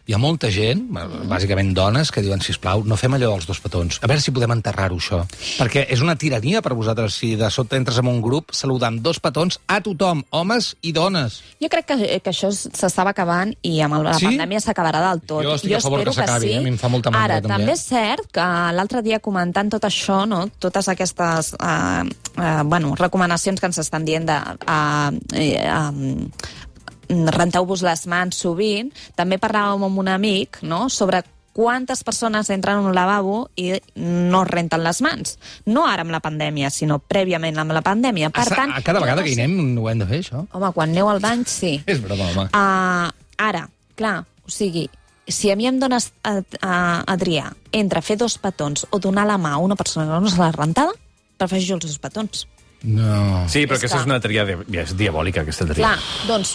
hi 0.09 0.17
ha 0.17 0.19
molta 0.19 0.49
gent, 0.50 0.87
bàsicament 1.29 1.75
dones, 1.76 2.11
que 2.11 2.23
diuen, 2.25 2.40
si 2.40 2.55
plau, 2.61 2.83
no 2.88 2.97
fem 2.97 3.14
allò 3.19 3.35
dels 3.37 3.47
dos 3.47 3.61
petons. 3.62 4.00
A 4.02 4.09
veure 4.11 4.23
si 4.25 4.33
podem 4.35 4.55
enterrar-ho, 4.57 4.97
això. 4.99 5.21
Perquè 5.61 5.85
és 5.93 6.00
una 6.02 6.17
tirania 6.19 6.62
per 6.64 6.73
vosaltres 6.75 7.14
si 7.21 7.35
de 7.38 7.50
sobte 7.52 7.76
entres 7.79 8.00
en 8.00 8.09
un 8.11 8.23
grup 8.25 8.50
saludant 8.57 8.97
dos 9.05 9.21
petons 9.21 9.61
a 9.71 9.79
tothom, 9.85 10.25
homes 10.35 10.73
i 10.83 10.93
dones. 10.97 11.43
Jo 11.61 11.69
crec 11.71 11.87
que, 11.93 11.99
que 12.25 12.33
això 12.33 12.50
s'estava 12.55 13.12
acabant 13.14 13.52
i 13.62 13.76
amb 13.85 14.00
la 14.02 14.17
Sí? 14.21 14.26
pandèmia 14.26 14.61
s'acabarà 14.64 15.00
del 15.11 15.21
tot. 15.29 15.45
Jo 15.45 15.55
estic 15.61 15.76
a 15.76 15.81
favor 15.85 16.00
espero 16.02 16.12
que 16.17 16.26
s'acabi, 16.26 16.49
sí. 16.49 16.55
eh? 16.55 16.59
A 16.59 16.64
mi 16.67 16.73
em 16.75 16.79
fa 16.81 16.88
molta 16.93 17.11
mandra, 17.12 17.37
Ara, 17.38 17.40
també. 17.50 17.66
també 17.66 17.76
és 17.76 17.85
cert 17.90 18.30
que 18.35 18.47
l'altre 18.76 19.02
dia 19.07 19.21
comentant 19.23 19.73
tot 19.73 19.85
això, 19.88 20.23
no? 20.30 20.47
totes 20.62 20.88
aquestes 20.92 21.54
eh, 21.59 22.04
eh, 22.38 22.62
bueno, 22.64 22.95
recomanacions 22.99 23.61
que 23.61 23.71
ens 23.71 23.83
estan 23.83 24.07
dient 24.09 24.28
de... 24.30 24.38
Eh, 24.66 25.42
eh, 25.42 25.66
eh, 25.66 26.69
renteu-vos 27.11 27.83
les 27.83 28.04
mans 28.07 28.37
sovint, 28.38 28.92
també 29.19 29.40
parlàvem 29.42 29.83
amb 29.88 29.99
un 29.99 30.11
amic 30.12 30.61
no? 30.62 30.85
sobre 30.87 31.25
quantes 31.52 32.04
persones 32.04 32.49
entren 32.50 32.78
a 32.78 32.80
un 32.87 32.95
lavabo 32.95 33.50
i 33.59 33.75
no 33.99 34.45
renten 34.47 34.85
les 34.85 35.00
mans. 35.02 35.37
No 35.66 35.87
ara 35.88 36.04
amb 36.07 36.14
la 36.14 36.23
pandèmia, 36.23 36.71
sinó 36.71 37.00
prèviament 37.02 37.59
amb 37.59 37.75
la 37.75 37.83
pandèmia. 37.85 38.30
Per 38.35 38.47
a, 38.47 38.54
tant, 38.54 38.75
a 38.75 38.85
cada 38.87 39.02
vegada 39.02 39.21
no 39.21 39.26
que 39.26 39.35
hi 39.35 39.38
anem 39.40 39.76
ho 39.78 39.88
hem 39.90 40.00
de 40.00 40.09
fer, 40.09 40.23
això. 40.25 40.45
Home, 40.54 40.73
quan 40.76 40.95
aneu 40.95 41.11
al 41.11 41.21
bany, 41.23 41.45
sí. 41.50 41.75
És 41.90 42.02
broma, 42.02 42.30
home. 42.30 42.47
Uh, 42.54 43.35
ara, 43.50 43.66
clar, 43.99 44.21
o 44.47 44.54
sigui, 44.54 44.87
si 45.31 45.51
a 45.51 45.57
mi 45.57 45.67
em 45.67 45.79
dones, 45.81 46.13
uh, 46.29 46.39
uh, 46.61 47.03
Adrià, 47.11 47.51
entre 47.73 48.03
fer 48.03 48.17
dos 48.21 48.37
petons 48.39 48.87
o 48.91 48.99
donar 48.99 49.27
la 49.27 49.39
mà 49.39 49.55
a 49.57 49.59
una 49.63 49.77
persona 49.77 50.07
que 50.07 50.21
no 50.21 50.29
és 50.29 50.39
la 50.39 50.51
rentada, 50.53 50.93
prefereixo 51.39 51.75
els 51.79 51.87
dos 51.87 51.99
petons. 51.99 52.47
No. 52.83 53.45
Sí, 53.53 53.67
però 53.69 53.77
És 53.77 53.83
aquesta 53.85 53.97
que- 53.99 54.03
és 54.03 54.07
una 54.09 54.21
tria 54.21 54.45
de... 54.49 54.55
és 54.73 54.95
diabòlica, 54.97 55.43
aquesta 55.43 55.67
tria. 55.69 55.83
Clar, 55.85 55.99
doncs, 56.29 56.55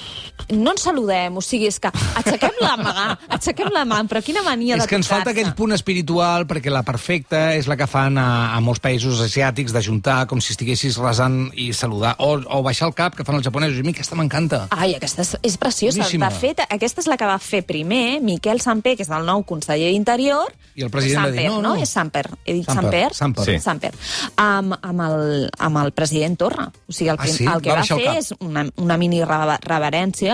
no 0.53 0.71
ens 0.75 0.83
saludem, 0.85 1.37
o 1.37 1.41
sigui, 1.41 1.67
és 1.71 1.79
que 1.81 1.89
aixequem 2.19 2.57
la 2.61 2.75
mà, 2.77 3.05
aixequem 3.37 3.69
la 3.73 3.83
mà, 3.87 4.01
però 4.09 4.21
quina 4.23 4.43
mania 4.45 4.75
És 4.77 4.83
de 4.83 4.87
que 4.89 4.95
ens 4.99 5.07
falta 5.09 5.31
aquell 5.31 5.53
punt 5.57 5.73
espiritual, 5.75 6.45
perquè 6.49 6.71
la 6.73 6.83
perfecta 6.83 7.53
és 7.55 7.67
la 7.71 7.77
que 7.79 7.87
fan 7.89 8.17
a, 8.21 8.53
a 8.55 8.59
molts 8.61 8.81
països 8.83 9.21
asiàtics, 9.25 9.73
d'ajuntar 9.75 10.25
com 10.27 10.41
si 10.41 10.53
estiguessis 10.53 10.97
resant 11.01 11.49
i 11.53 11.71
saludar, 11.73 12.15
o, 12.19 12.35
o 12.39 12.61
baixar 12.65 12.89
el 12.89 12.95
cap, 12.97 13.15
que 13.15 13.23
fan 13.25 13.39
els 13.39 13.45
japonesos. 13.47 13.77
I 13.77 13.83
a 13.83 13.87
mi 13.87 13.93
aquesta 13.95 14.15
m'encanta. 14.19 14.65
Ai, 14.75 14.95
aquesta 14.97 15.23
és, 15.25 15.35
és 15.43 15.57
preciosa. 15.61 15.99
Boníssima. 16.03 16.29
De 16.29 16.39
fet, 16.41 16.61
aquesta 16.69 17.01
és 17.03 17.07
la 17.11 17.17
que 17.17 17.25
va 17.29 17.37
fer 17.41 17.63
primer 17.65 18.19
Miquel 18.23 18.61
Samper, 18.61 18.95
que 18.99 19.03
és 19.05 19.11
el 19.13 19.25
nou 19.27 19.43
conseller 19.47 19.91
d'Interior. 19.91 20.53
I 20.75 20.83
el 20.83 20.91
president 20.91 21.25
va 21.25 21.31
dir, 21.31 21.45
Samper, 21.47 21.51
no, 21.51 21.61
no. 21.63 21.75
És 21.81 21.89
Samper. 21.95 22.25
He 22.45 22.53
dit 22.57 22.65
Samper, 22.67 23.09
Samper? 23.13 23.13
Samper. 23.15 23.45
Sí. 23.45 23.59
Samper. 23.63 23.91
Amb, 24.41 24.75
amb, 24.81 25.01
el, 25.07 25.49
amb 25.59 25.79
el 25.83 25.91
president 25.95 26.35
Torra. 26.39 26.67
O 26.87 26.91
sigui, 26.93 27.09
el, 27.13 27.19
Ah, 27.19 27.27
sí? 27.31 27.45
el 27.47 27.61
que 27.63 27.71
Va 27.71 27.77
va, 27.79 27.85
fer 27.87 28.03
cap. 28.03 28.17
és 28.19 28.33
una, 28.39 28.65
una 28.83 28.97
mini 28.97 29.21
reva- 29.23 29.57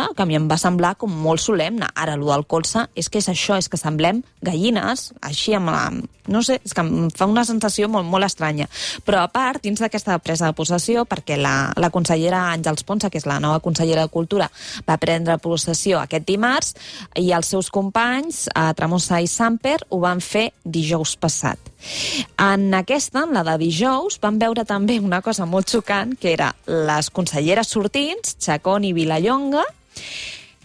reverència 0.02 0.16
que 0.16 0.24
a 0.24 0.26
mi 0.26 0.36
em 0.36 0.48
va 0.48 0.58
semblar 0.58 0.96
com 0.98 1.12
molt 1.12 1.42
solemne. 1.42 1.88
Ara, 1.96 2.16
el 2.16 2.26
del 2.26 2.46
colze 2.46 2.88
és 2.96 3.10
que 3.10 3.20
és 3.20 3.30
això, 3.30 3.58
és 3.58 3.70
que 3.70 3.78
semblem 3.78 4.24
gallines, 4.42 5.14
així 5.22 5.54
amb 5.54 5.70
la... 5.70 5.92
No 6.28 6.42
sé, 6.44 6.60
és 6.64 6.74
que 6.74 6.82
em 6.82 7.10
fa 7.10 7.26
una 7.26 7.44
sensació 7.44 7.90
molt, 7.90 8.06
molt 8.06 8.24
estranya. 8.24 8.68
Però 9.04 9.24
a 9.24 9.28
part, 9.28 9.62
dins 9.64 9.80
d'aquesta 9.82 10.20
presa 10.20 10.48
de 10.48 10.54
possessió, 10.54 11.04
perquè 11.06 11.38
la, 11.38 11.74
la 11.76 11.90
consellera 11.90 12.52
Àngels 12.54 12.86
Ponsa, 12.86 13.10
que 13.10 13.18
és 13.18 13.26
la 13.26 13.40
nova 13.42 13.60
consellera 13.60 14.06
de 14.06 14.14
Cultura, 14.14 14.50
va 14.88 15.00
prendre 15.02 15.40
possessió 15.42 16.00
aquest 16.00 16.28
dimarts 16.28 16.76
i 17.18 17.34
els 17.34 17.50
seus 17.50 17.72
companys, 17.74 18.48
a 18.54 18.70
Tramosa 18.78 19.20
i 19.20 19.28
Samper, 19.28 19.80
ho 19.90 20.00
van 20.06 20.22
fer 20.22 20.52
dijous 20.64 21.18
passat. 21.18 21.71
En 22.42 22.74
aquesta, 22.78 23.26
en 23.26 23.36
la 23.36 23.44
de 23.48 23.58
dijous, 23.62 24.20
van 24.22 24.40
veure 24.42 24.66
també 24.68 25.00
una 25.00 25.22
cosa 25.26 25.48
molt 25.50 25.70
xocant, 25.72 26.16
que 26.20 26.34
era 26.34 26.52
les 26.68 27.10
conselleres 27.10 27.74
sortints, 27.74 28.38
Chacón 28.40 28.86
i 28.86 28.94
Vilallonga, 28.94 29.66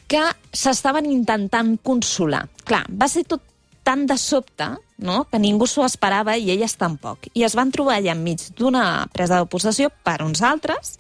que 0.07 0.23
s'estaven 0.53 1.09
intentant 1.11 1.77
consolar. 1.83 2.47
Clar, 2.67 2.85
va 2.91 3.09
ser 3.11 3.27
tot 3.27 3.43
tan 3.87 4.07
de 4.07 4.17
sobte 4.19 4.67
no? 4.99 5.25
que 5.31 5.39
ningú 5.39 5.69
s'ho 5.71 5.85
esperava 5.87 6.35
i 6.37 6.51
elles 6.51 6.75
tampoc. 6.81 7.29
I 7.39 7.45
es 7.47 7.55
van 7.55 7.71
trobar 7.75 8.01
allà 8.01 8.17
enmig 8.17 8.49
d'una 8.59 9.07
presa 9.15 9.39
de 9.39 9.47
possessió 9.51 9.93
per 10.03 10.19
uns 10.25 10.43
altres 10.43 10.97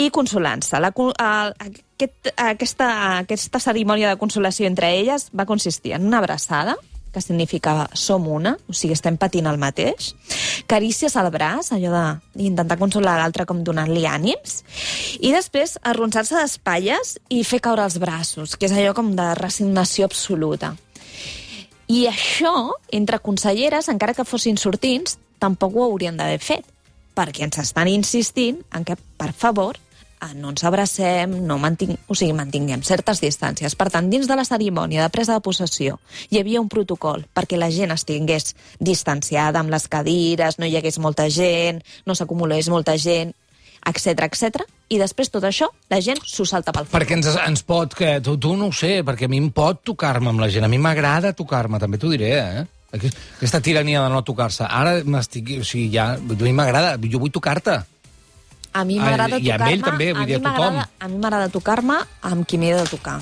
i 0.00 0.08
consolant-se. 0.14 0.80
Aquest, 0.80 2.32
aquesta, 2.36 2.88
aquesta 3.18 3.60
cerimònia 3.60 4.14
de 4.14 4.20
consolació 4.20 4.70
entre 4.70 4.94
elles 4.96 5.28
va 5.36 5.48
consistir 5.48 5.92
en 5.98 6.08
una 6.08 6.22
abraçada, 6.22 6.78
que 7.12 7.20
significava 7.20 7.88
som 7.98 8.26
una, 8.28 8.54
o 8.68 8.74
sigui, 8.74 8.96
estem 8.96 9.18
patint 9.20 9.46
el 9.50 9.60
mateix, 9.60 10.12
carícies 10.70 11.16
al 11.20 11.28
braç, 11.34 11.72
allò 11.76 11.92
d'intentar 12.34 12.78
consolar 12.80 13.18
l'altre 13.20 13.46
com 13.48 13.62
donant-li 13.64 14.06
ànims, 14.08 14.62
i 15.20 15.32
després 15.34 15.76
arronsar-se 15.82 16.38
d'espatlles 16.38 17.18
i 17.30 17.44
fer 17.44 17.60
caure 17.64 17.84
els 17.84 17.98
braços, 18.02 18.56
que 18.56 18.70
és 18.70 18.76
allò 18.76 18.96
com 18.96 19.12
de 19.18 19.28
resignació 19.38 20.08
absoluta. 20.08 20.74
I 21.92 22.06
això, 22.08 22.72
entre 22.94 23.20
conselleres, 23.20 23.90
encara 23.92 24.14
que 24.16 24.24
fossin 24.24 24.56
sortins, 24.56 25.18
tampoc 25.42 25.76
ho 25.76 25.84
haurien 25.84 26.16
d'haver 26.16 26.40
fet, 26.40 26.68
perquè 27.12 27.44
ens 27.44 27.58
estan 27.60 27.90
insistint 27.92 28.62
en 28.72 28.86
que, 28.88 28.96
per 29.20 29.32
favor, 29.36 29.76
no 30.36 30.50
ens 30.52 30.62
abracem, 30.64 31.32
no 31.46 31.56
manting... 31.58 31.96
o 32.06 32.14
sigui, 32.14 32.32
mantinguem 32.36 32.82
certes 32.86 33.20
distàncies. 33.22 33.74
Per 33.78 33.88
tant, 33.90 34.08
dins 34.12 34.28
de 34.30 34.36
la 34.38 34.44
cerimònia 34.46 35.02
de 35.02 35.10
presa 35.14 35.34
de 35.36 35.42
possessió 35.44 35.98
hi 36.30 36.38
havia 36.40 36.60
un 36.62 36.68
protocol 36.72 37.24
perquè 37.34 37.58
la 37.58 37.70
gent 37.74 37.90
estigués 37.94 38.52
distanciada 38.78 39.60
amb 39.62 39.72
les 39.74 39.88
cadires, 39.90 40.58
no 40.58 40.66
hi 40.68 40.76
hagués 40.78 40.98
molta 41.02 41.28
gent, 41.30 41.82
no 42.06 42.14
s'acumulés 42.14 42.68
molta 42.72 42.94
gent, 42.98 43.32
etc 43.86 44.28
etc. 44.28 44.62
i 44.94 44.98
després 45.00 45.30
tot 45.32 45.42
això 45.48 45.66
la 45.90 45.98
gent 46.04 46.20
s'ho 46.22 46.44
salta 46.46 46.70
pel 46.74 46.86
folre. 46.86 47.00
Perquè 47.00 47.16
ens, 47.18 47.30
ens 47.46 47.64
pot... 47.66 47.94
Que, 47.98 48.18
tu, 48.22 48.36
tu 48.38 48.54
no 48.56 48.68
ho 48.70 48.76
sé, 48.76 49.00
perquè 49.06 49.26
a 49.26 49.32
mi 49.32 49.40
em 49.42 49.50
pot 49.54 49.82
tocar-me 49.82 50.30
amb 50.30 50.42
la 50.44 50.50
gent. 50.52 50.66
A 50.66 50.70
mi 50.70 50.78
m'agrada 50.78 51.32
tocar-me, 51.34 51.80
també 51.82 51.98
t'ho 51.98 52.12
diré, 52.12 52.30
eh? 52.38 52.64
Aqu- 52.92 53.10
Aquesta 53.38 53.62
tirania 53.64 54.02
de 54.04 54.10
no 54.12 54.22
tocar-se. 54.22 54.66
Ara 54.68 54.98
m'estic... 55.02 55.56
O 55.58 55.66
sigui, 55.66 55.88
ja... 55.96 56.12
A 56.14 56.42
mi 56.44 56.52
m'agrada, 56.54 56.94
jo 57.10 57.18
vull 57.22 57.32
tocar-te. 57.34 57.80
A 58.72 58.84
mi 58.88 58.98
Ah, 58.98 59.04
m'agrada 59.04 59.36
i 59.38 59.50
a 59.50 59.58
tocar-me... 59.58 59.72
ell 59.74 59.82
també, 59.84 60.12
vull 60.16 60.26
dir, 60.26 60.36
a 60.36 60.40
tothom. 60.46 60.78
A 61.00 61.08
mi 61.08 61.18
m'agrada 61.20 61.48
tocar-me 61.52 61.98
amb 62.22 62.46
qui 62.48 62.58
m'he 62.58 62.72
de 62.74 62.86
tocar. 62.88 63.18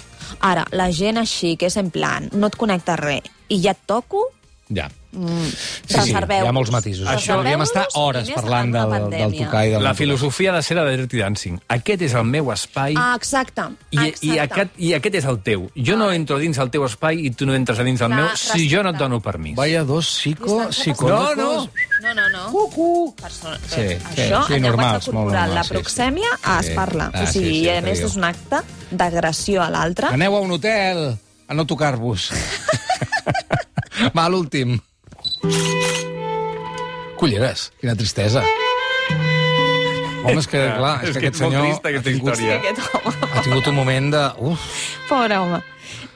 Ara, 0.47 0.65
la 0.71 0.91
gent 0.95 1.19
així, 1.19 1.57
que 1.59 1.67
és 1.67 1.77
en 1.77 1.91
plan, 1.91 2.29
no 2.33 2.47
et 2.47 2.57
connecta 2.57 2.95
res, 3.01 3.27
i 3.49 3.59
ja 3.65 3.73
et 3.75 3.83
toco, 3.87 4.29
Ja. 4.71 4.87
Mm, 5.13 5.47
Sí, 5.91 6.01
sí, 6.05 6.13
hi 6.15 6.47
ha 6.47 6.53
molts 6.55 6.71
matisos. 6.71 7.07
Això 7.11 7.37
podríem 7.41 7.63
estar 7.65 7.87
hores 7.99 8.31
parlant 8.31 8.71
del, 8.73 8.91
del 8.91 9.03
pandèmia. 9.09 9.45
tocar 9.47 9.65
i 9.67 9.71
del 9.75 9.83
La 9.85 9.95
filosofia 9.95 10.53
de 10.55 10.63
ser 10.63 10.77
de 10.79 10.85
Dirty 10.97 11.19
Dancing. 11.19 11.59
Aquest 11.69 12.03
és 12.03 12.15
el 12.15 12.25
meu 12.25 12.51
espai 12.53 12.95
Ah, 12.97 13.15
exacte. 13.19 13.63
i, 13.91 13.99
exacte. 13.99 14.27
i, 14.27 14.39
aquest, 14.39 14.71
i 14.79 14.93
aquest 14.95 15.15
és 15.23 15.25
el 15.25 15.41
teu. 15.43 15.69
Jo 15.77 15.97
no 15.97 16.11
entro 16.13 16.39
dins 16.39 16.59
el 16.59 16.71
teu 16.71 16.85
espai 16.87 17.25
i 17.27 17.31
tu 17.35 17.47
no 17.47 17.55
entres 17.55 17.79
a 17.79 17.85
dins 17.87 18.01
el 18.01 18.13
Clar, 18.13 18.21
meu 18.31 18.37
si 18.37 18.69
jo 18.71 18.83
no 18.83 18.91
et 18.95 18.97
dono 19.01 19.21
permís. 19.21 19.57
Vaya 19.57 19.85
dos 19.85 20.07
psico... 20.07 20.69
Psicòlogos. 20.71 21.37
No, 21.37 21.45
no. 21.47 21.71
No, 22.01 22.15
no, 22.15 22.29
no. 22.31 22.47
Cucu. 22.53 23.15
Persona... 23.21 23.59
Sí, 23.69 23.83
sí, 24.15 24.23
Això, 24.23 24.47
sí, 24.47 24.55
en 24.55 24.63
normals, 24.63 25.05
llenguatge 25.05 25.13
molt 25.13 25.27
corporal, 25.27 25.51
normals, 25.51 25.55
la 25.55 25.63
sí, 25.63 25.69
sí. 25.69 25.75
proxèmia 25.75 26.31
Sí. 26.41 26.55
es 26.71 26.71
parla. 26.77 27.11
Ah, 27.13 27.23
o 27.23 27.27
sigui, 27.27 27.49
sí, 27.51 27.57
sí, 27.59 27.65
i 27.67 27.69
a 27.75 27.81
més 27.85 28.01
és 28.01 28.17
un 28.17 28.25
acte 28.25 28.63
d'agressió 28.91 29.63
a 29.63 29.69
l'altre. 29.71 30.07
Aneu 30.09 30.37
a 30.37 30.41
un 30.41 30.51
hotel 30.57 31.03
a 31.47 31.55
no 31.55 31.67
tocar-vos. 31.67 32.31
Va, 34.17 34.29
l'últim. 34.33 34.79
Culleres, 37.21 37.71
quina 37.81 37.95
tristesa. 37.99 38.43
Home, 40.21 40.37
és 40.41 40.47
que, 40.49 40.61
clar, 40.77 40.95
és, 41.03 41.11
És 41.11 41.15
que 41.17 41.21
que 41.21 41.29
aquest 41.31 41.39
senyor 41.41 41.63
trista, 41.67 41.89
aquesta 41.89 42.11
ha, 42.11 42.13
tingut, 42.13 42.33
història. 42.35 42.57
Aquest 42.61 42.97
home, 42.97 43.31
ha 43.33 43.43
tingut 43.45 43.69
un 43.71 43.77
moment 43.77 44.11
de... 44.13 44.25
Uf. 44.51 44.67
pobre 45.09 45.39
home. 45.41 45.61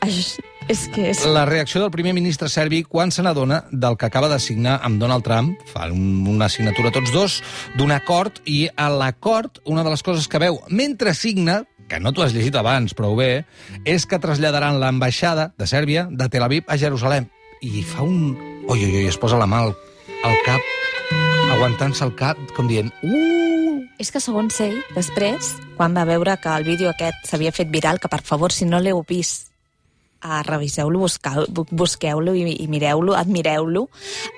Això, 0.04 0.44
és 0.68 0.82
que 0.92 1.06
és... 1.10 1.22
La 1.28 1.44
reacció 1.48 1.80
del 1.82 1.90
primer 1.92 2.12
ministre 2.16 2.48
serbi 2.52 2.82
quan 2.84 3.12
se 3.12 3.24
n'adona 3.24 3.62
del 3.72 3.96
que 4.00 4.06
acaba 4.08 4.28
de 4.32 4.38
signar 4.40 4.78
amb 4.84 5.00
Donald 5.00 5.24
Trump, 5.24 5.56
un- 5.88 6.26
una 6.36 6.48
signatura 6.52 6.92
tots 6.92 7.12
dos, 7.16 7.38
d'un 7.76 7.92
acord, 7.96 8.40
i 8.44 8.68
a 8.76 8.88
l'acord, 8.92 9.60
una 9.64 9.84
de 9.84 9.92
les 9.92 10.02
coses 10.04 10.28
que 10.28 10.40
veu 10.40 10.60
mentre 10.68 11.12
signa, 11.16 11.62
que 11.88 12.00
no 12.00 12.12
t'ho 12.12 12.24
has 12.24 12.32
llegit 12.36 12.56
abans, 12.56 12.92
prou 12.96 13.16
bé, 13.16 13.44
és 13.84 14.04
que 14.08 14.20
traslladaran 14.20 14.80
l'ambaixada 14.80 15.50
de 15.56 15.66
Sèrbia 15.68 16.08
de 16.10 16.28
Tel 16.32 16.44
Aviv 16.44 16.64
a 16.68 16.76
Jerusalem. 16.80 17.28
I 17.64 17.80
fa 17.84 18.04
un... 18.04 18.36
Oi, 18.64 18.81
oi, 18.81 18.96
oi, 18.96 19.07
es 19.07 19.18
posa 19.20 19.37
la 19.37 19.44
mà 19.44 19.59
al, 19.66 19.74
al 20.24 20.37
cap, 20.46 20.68
aguantant-se 21.53 22.07
el 22.07 22.14
cap, 22.16 22.38
com 22.57 22.68
dient... 22.70 22.88
Uh! 23.05 23.83
És 24.00 24.09
que, 24.11 24.22
segons 24.24 24.57
ell, 24.64 24.79
després, 24.96 25.55
quan 25.77 25.92
va 25.96 26.07
veure 26.09 26.38
que 26.40 26.50
el 26.50 26.64
vídeo 26.66 26.88
aquest 26.90 27.29
s'havia 27.29 27.53
fet 27.55 27.68
viral, 27.70 28.00
que, 28.00 28.09
per 28.09 28.22
favor, 28.24 28.57
si 28.57 28.64
no 28.64 28.81
l'heu 28.81 29.05
vist, 29.07 29.53
uh, 30.24 30.42
reviseu-lo, 30.46 31.04
busqueu-lo 31.70 32.34
i, 32.34 32.44
i 32.64 32.68
mireu-lo, 32.70 33.14
admireu-lo, 33.18 33.87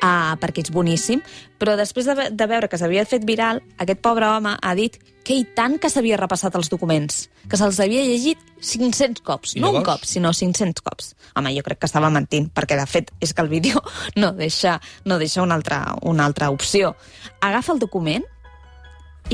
uh, 0.02 0.34
perquè 0.42 0.66
és 0.66 0.72
boníssim. 0.74 1.22
Però 1.56 1.76
després 1.78 2.08
de, 2.10 2.30
de 2.36 2.48
veure 2.50 2.68
que 2.68 2.78
s'havia 2.80 3.06
fet 3.08 3.24
viral, 3.24 3.62
aquest 3.80 4.02
pobre 4.04 4.28
home 4.28 4.56
ha 4.60 4.74
dit 4.76 4.98
que 5.26 5.34
i 5.34 5.46
tant 5.56 5.78
que 5.82 5.90
s'havia 5.90 6.18
repassat 6.20 6.54
els 6.54 6.68
documents, 6.70 7.24
que 7.50 7.58
se'ls 7.58 7.80
havia 7.82 8.04
llegit 8.06 8.42
500 8.60 9.24
cops. 9.26 9.56
No 9.58 9.72
un 9.74 9.86
cop, 9.86 10.04
sinó 10.06 10.30
500 10.36 10.84
cops. 10.86 11.14
Home, 11.34 11.54
jo 11.56 11.64
crec 11.66 11.80
que 11.82 11.90
estava 11.90 12.12
mentint, 12.14 12.50
perquè 12.54 12.78
de 12.78 12.86
fet 12.86 13.10
és 13.24 13.34
que 13.34 13.42
el 13.42 13.50
vídeo 13.50 13.82
no 14.20 14.32
deixa, 14.36 14.78
no 15.04 15.18
deixa 15.22 15.42
una, 15.42 15.58
altra, 15.58 15.82
una 16.02 16.28
altra 16.28 16.50
opció. 16.54 16.94
Agafa 17.40 17.74
el 17.74 17.82
document 17.82 18.26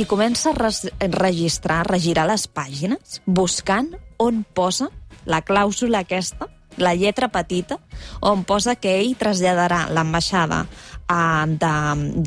i 0.00 0.06
comença 0.08 0.52
a 0.52 0.56
res, 0.56 0.86
registrar, 1.12 1.82
a 1.82 1.88
regirar 1.90 2.24
les 2.30 2.46
pàgines, 2.48 3.20
buscant 3.26 3.90
on 4.22 4.40
posa 4.56 4.88
la 5.24 5.42
clàusula 5.42 6.02
aquesta, 6.02 6.48
la 6.78 6.94
lletra 6.94 7.28
petita, 7.28 7.78
on 8.20 8.44
posa 8.48 8.76
que 8.76 8.96
ell 9.00 9.14
traslladarà 9.20 9.86
l'ambaixada 9.92 10.64
eh, 10.64 11.46
de, 11.62 11.72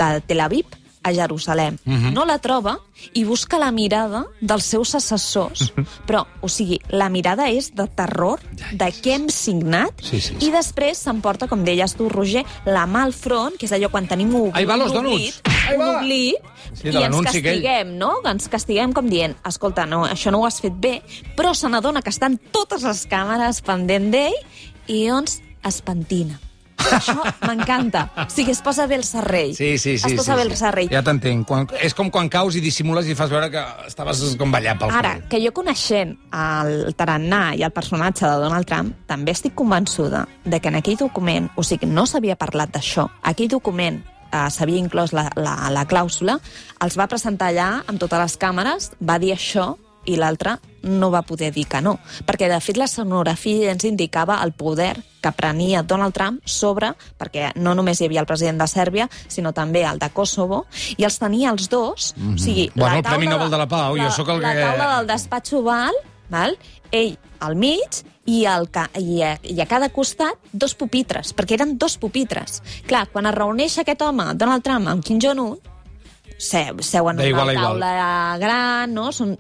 de 0.02 0.10
Tel 0.28 0.44
Aviv 0.46 0.82
a 1.06 1.14
Jerusalem. 1.14 1.78
Uh 1.86 1.94
-huh. 1.94 2.14
No 2.14 2.26
la 2.26 2.40
troba 2.40 2.80
i 3.14 3.24
busca 3.24 3.60
la 3.60 3.72
mirada 3.72 4.26
dels 4.42 4.64
seus 4.66 4.96
assessors. 4.96 5.72
Però, 6.08 6.26
o 6.42 6.48
sigui, 6.50 6.80
la 6.90 7.10
mirada 7.10 7.50
és 7.50 7.72
de 7.76 7.86
terror, 7.88 8.40
de 8.74 8.86
què 8.86 9.12
hem 9.14 9.30
signat, 9.30 9.94
Sí, 10.02 10.20
sí, 10.20 10.34
sí. 10.40 10.48
i 10.48 10.52
després 10.52 10.98
s'emporta, 10.98 11.48
com 11.48 11.64
deies 11.64 11.94
tu, 11.96 12.10
Roger, 12.10 12.44
la 12.66 12.88
mà 12.88 13.04
al 13.04 13.14
front, 13.14 13.56
que 13.58 13.66
és 13.68 13.72
allò 13.72 13.90
quan 13.92 14.08
tenim 14.08 14.34
un, 14.34 14.50
Ahí 14.54 14.66
va 14.66 14.78
los 14.78 14.92
un 14.92 15.06
oblit, 15.06 15.36
Ahí 15.70 15.76
un 15.78 15.82
oblit, 15.96 16.36
Sí, 16.74 16.88
i 16.90 16.96
ens 17.04 17.16
aquell. 17.16 17.24
castiguem, 17.44 17.98
no? 17.98 18.14
Ens 18.26 18.48
castiguem 18.50 18.92
com 18.94 19.08
dient, 19.08 19.36
escolta, 19.46 19.86
no, 19.86 20.06
això 20.06 20.32
no 20.32 20.40
ho 20.40 20.46
has 20.46 20.60
fet 20.60 20.74
bé, 20.74 21.02
però 21.38 21.54
se 21.54 21.68
n'adona 21.70 22.02
que 22.02 22.10
estan 22.10 22.40
totes 22.52 22.82
les 22.84 23.06
càmeres 23.08 23.62
pendent 23.62 24.10
d'ell 24.12 24.34
i 24.88 25.06
llavors 25.06 25.42
es 25.64 25.82
pentina. 25.82 26.40
Això 26.92 27.16
m'encanta. 27.48 28.06
O 28.26 28.30
sigui, 28.30 28.52
es 28.52 28.62
posa 28.62 28.86
bé 28.88 28.96
el 29.00 29.04
serrell. 29.04 29.54
Sí, 29.56 29.78
sí, 29.78 29.98
sí. 29.98 30.08
Es 30.12 30.14
posa 30.14 30.34
sí, 30.34 30.38
bé 30.40 30.44
sí. 30.46 30.52
el 30.52 30.58
serrell. 30.58 30.90
Ja 30.92 31.02
t'entenc. 31.04 31.46
Quan- 31.48 31.68
És 31.82 31.94
com 31.94 32.10
quan 32.12 32.30
caus 32.30 32.56
i 32.56 32.62
dissimules 32.62 33.08
i 33.08 33.16
fas 33.16 33.30
veure 33.30 33.50
que 33.52 33.64
estaves 33.88 34.22
com 34.38 34.52
ballant 34.52 34.80
pel 34.80 34.90
Ara, 34.92 35.16
carrer. 35.16 35.28
que 35.30 35.42
jo 35.46 35.52
coneixent 35.54 36.16
el 36.32 36.94
tarannà 36.98 37.56
i 37.58 37.64
el 37.64 37.72
personatge 37.72 38.26
de 38.28 38.42
Donald 38.42 38.66
Trump, 38.68 38.94
també 39.08 39.32
estic 39.32 39.54
convençuda 39.56 40.28
de 40.44 40.60
que 40.60 40.68
en 40.70 40.76
aquell 40.76 40.98
document, 40.98 41.50
o 41.56 41.64
sigui, 41.64 41.88
no 41.88 42.06
s'havia 42.06 42.36
parlat 42.36 42.72
d'això, 42.74 43.08
aquell 43.24 43.48
document 43.50 44.04
eh, 44.32 44.50
s'havia 44.50 44.78
inclòs 44.82 45.14
la, 45.14 45.30
la, 45.36 45.70
la 45.72 45.86
clàusula, 45.88 46.40
els 46.82 46.98
va 46.98 47.08
presentar 47.08 47.50
allà 47.54 47.84
amb 47.88 48.00
totes 48.00 48.20
les 48.20 48.38
càmeres, 48.38 48.92
va 49.02 49.18
dir 49.20 49.34
això 49.34 49.76
i 50.06 50.18
l'altre 50.18 50.58
no 50.86 51.10
va 51.12 51.24
poder 51.26 51.52
dir 51.52 51.66
que 51.68 51.82
no. 51.82 51.98
Perquè, 52.26 52.48
de 52.48 52.60
fet, 52.62 52.78
la 52.78 52.88
sonografia 52.88 53.72
ens 53.74 53.84
indicava 53.90 54.38
el 54.46 54.54
poder 54.54 54.96
que 55.22 55.32
prenia 55.34 55.82
Donald 55.84 56.14
Trump 56.14 56.40
sobre, 56.46 56.92
perquè 57.18 57.50
no 57.58 57.74
només 57.76 58.00
hi 58.00 58.06
havia 58.06 58.22
el 58.22 58.28
president 58.30 58.62
de 58.62 58.68
Sèrbia, 58.70 59.08
sinó 59.28 59.52
també 59.58 59.82
el 59.84 59.98
de 60.00 60.10
Kosovo, 60.14 60.66
i 60.98 61.04
els 61.04 61.18
tenia 61.20 61.50
els 61.52 61.68
dos. 61.70 62.14
Mm 62.16 62.30
-hmm. 62.30 62.36
o 62.36 62.38
sigui, 62.38 62.72
Bueno, 62.76 62.92
la 62.94 62.98
el 63.00 63.04
Premi 63.04 63.26
taula 63.26 63.38
Nobel 63.38 63.52
de 63.52 63.58
la 63.58 63.68
Pau, 63.68 63.98
jo 63.98 64.12
sóc 64.12 64.30
el 64.30 64.42
la 64.42 64.54
que- 64.54 64.62
taula 64.62 64.98
del 64.98 65.08
despatx 65.08 65.54
oval, 65.54 65.94
val? 66.30 66.58
ell 66.92 67.18
al 67.40 67.56
mig 67.56 68.04
i, 68.26 68.46
el, 68.46 68.70
ca- 68.72 68.90
i, 68.98 69.22
a, 69.24 69.40
i 69.44 69.60
a 69.62 69.66
cada 69.66 69.90
costat 69.90 70.36
dos 70.52 70.74
pupitres, 70.76 71.34
perquè 71.36 71.54
eren 71.56 71.78
dos 71.78 71.98
pupitres. 71.98 72.62
Clar, 72.88 73.08
quan 73.12 73.26
es 73.26 73.34
reuneix 73.36 73.78
aquest 73.80 74.02
home, 74.02 74.34
Donald 74.36 74.64
Trump, 74.64 74.88
amb 74.88 75.04
Kim 75.04 75.20
Jong-un, 75.20 75.60
seu, 76.38 76.76
seuen 76.82 77.20
en 77.20 77.34
una 77.34 77.42
a 77.44 77.54
igual. 77.54 77.56
taula 77.56 78.38
gran, 78.40 78.94
no? 78.94 79.12
Són, 79.12 79.38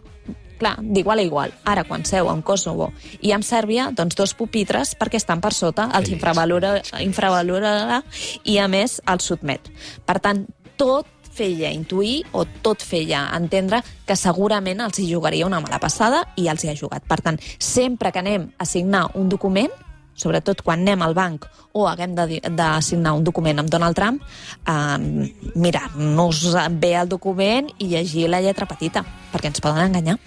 clar, 0.59 0.75
d'igual 0.81 1.19
a 1.21 1.25
igual. 1.25 1.55
Ara, 1.65 1.85
quan 1.87 2.05
seu 2.05 2.29
amb 2.31 2.45
Kosovo 2.45 2.91
i 3.21 3.33
amb 3.35 3.45
Sèrbia, 3.45 3.89
doncs 3.95 4.17
dos 4.17 4.35
pupitres 4.37 4.95
perquè 4.99 5.19
estan 5.21 5.41
per 5.43 5.53
sota, 5.53 5.89
els 5.97 6.11
infravalora, 6.13 6.77
infravalora 7.03 8.01
i, 8.43 8.57
a 8.59 8.69
més, 8.71 8.99
els 9.07 9.31
sotmet. 9.31 9.71
Per 10.05 10.19
tant, 10.23 10.45
tot 10.75 11.09
feia 11.35 11.71
intuir 11.75 12.23
o 12.31 12.45
tot 12.63 12.83
feia 12.83 13.25
entendre 13.35 13.81
que 14.07 14.15
segurament 14.15 14.79
els 14.85 14.99
hi 15.01 15.09
jugaria 15.09 15.47
una 15.47 15.59
mala 15.63 15.81
passada 15.83 16.23
i 16.39 16.47
els 16.51 16.63
hi 16.63 16.71
ha 16.71 16.77
jugat. 16.79 17.03
Per 17.07 17.19
tant, 17.23 17.39
sempre 17.59 18.13
que 18.15 18.23
anem 18.23 18.47
a 18.57 18.67
signar 18.69 19.09
un 19.19 19.27
document, 19.29 19.73
sobretot 20.15 20.63
quan 20.63 20.85
anem 20.85 21.03
al 21.03 21.13
banc 21.13 21.45
o 21.75 21.89
haguem 21.89 22.15
de, 22.15 22.39
de 22.39 22.69
signar 22.81 23.17
un 23.17 23.25
document 23.27 23.59
amb 23.59 23.71
Donald 23.71 23.97
Trump, 23.97 24.23
eh, 24.63 25.31
mirar-nos 25.59 26.45
bé 26.79 26.93
el 27.01 27.11
document 27.11 27.67
i 27.77 27.91
llegir 27.91 28.29
la 28.31 28.39
lletra 28.41 28.67
petita, 28.69 29.03
perquè 29.33 29.51
ens 29.51 29.63
poden 29.63 29.89
enganyar. 29.89 30.17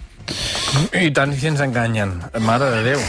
I 0.99 1.09
tant 1.15 1.33
si 1.35 1.49
ens 1.49 1.61
enganyen. 1.63 2.17
Mare 2.45 2.69
de 2.73 2.81
Déu. 2.91 3.03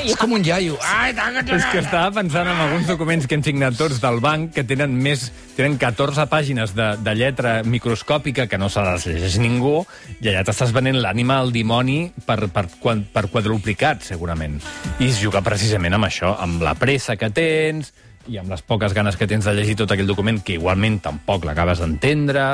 És 0.00 0.16
com 0.16 0.32
un 0.32 0.44
iaio. 0.44 0.78
Ai, 0.86 1.12
taca, 1.16 1.42
És 1.44 1.64
que 1.68 1.80
estava 1.82 2.08
pensant 2.14 2.48
en 2.48 2.60
alguns 2.62 2.86
documents 2.88 3.26
que 3.28 3.36
hem 3.36 3.42
signat 3.44 3.76
tots 3.76 4.00
del 4.00 4.20
banc 4.24 4.52
que 4.54 4.64
tenen 4.64 4.94
més 4.96 5.26
tenen 5.56 5.76
14 5.80 6.24
pàgines 6.30 6.72
de, 6.76 6.86
de 7.04 7.14
lletra 7.18 7.58
microscòpica 7.66 8.46
que 8.48 8.58
no 8.60 8.70
se 8.72 8.84
les 8.86 9.06
llegeix 9.10 9.36
ningú 9.42 9.82
i 10.20 10.30
allà 10.30 10.44
t'estàs 10.46 10.72
venent 10.76 11.00
l'ànima 11.02 11.40
al 11.42 11.52
dimoni 11.52 11.98
per, 12.26 12.46
per, 12.54 12.66
per 13.12 13.26
quadruplicat, 13.32 14.04
segurament. 14.06 14.60
I 15.00 15.10
es 15.10 15.20
juga 15.20 15.44
precisament 15.44 15.98
amb 15.98 16.08
això, 16.08 16.32
amb 16.40 16.64
la 16.64 16.76
pressa 16.80 17.18
que 17.20 17.32
tens 17.34 17.92
i 18.30 18.38
amb 18.40 18.52
les 18.52 18.62
poques 18.62 18.94
ganes 18.96 19.16
que 19.20 19.28
tens 19.28 19.44
de 19.44 19.56
llegir 19.56 19.76
tot 19.80 19.92
aquell 19.92 20.08
document 20.08 20.40
que 20.44 20.56
igualment 20.56 21.00
tampoc 21.04 21.44
l'acabes 21.44 21.82
d'entendre 21.82 22.46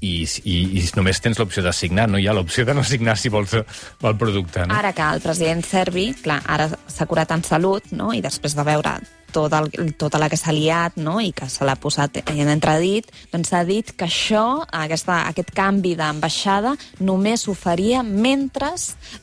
i, 0.00 0.22
i, 0.44 0.56
i 0.78 0.84
només 0.96 1.20
tens 1.20 1.38
l'opció 1.40 1.62
de 1.64 1.72
signar, 1.74 2.06
no 2.10 2.18
hi 2.18 2.28
ha 2.28 2.34
l'opció 2.36 2.64
de 2.66 2.74
no 2.76 2.84
signar 2.86 3.16
si 3.18 3.30
vols 3.32 3.54
el 3.58 4.16
producte. 4.18 4.66
No? 4.66 4.74
Ara 4.78 4.92
que 4.94 5.06
el 5.14 5.22
president 5.24 5.64
serbi, 5.66 6.12
clar, 6.22 6.40
ara 6.46 6.68
s'ha 6.70 7.06
curat 7.10 7.32
en 7.34 7.44
salut, 7.46 7.90
no? 7.92 8.12
i 8.14 8.22
després 8.24 8.54
de 8.54 8.66
veure 8.66 8.98
tot 9.32 9.52
el, 9.52 9.92
tota 10.00 10.20
la 10.20 10.30
que 10.32 10.38
s'ha 10.40 10.54
liat 10.56 10.96
no? 10.96 11.18
i 11.20 11.32
que 11.36 11.48
se 11.52 11.66
l'ha 11.66 11.76
posat 11.76 12.22
en 12.24 12.48
entredit, 12.48 13.10
doncs 13.32 13.50
s'ha 13.52 13.64
dit 13.68 13.90
que 13.96 14.06
això, 14.06 14.62
aquesta, 14.72 15.24
aquest 15.28 15.52
canvi 15.56 15.94
d'ambaixada, 15.98 16.76
només 17.00 17.48
ho 17.48 17.56
faria 17.58 18.04
mentre 18.06 18.70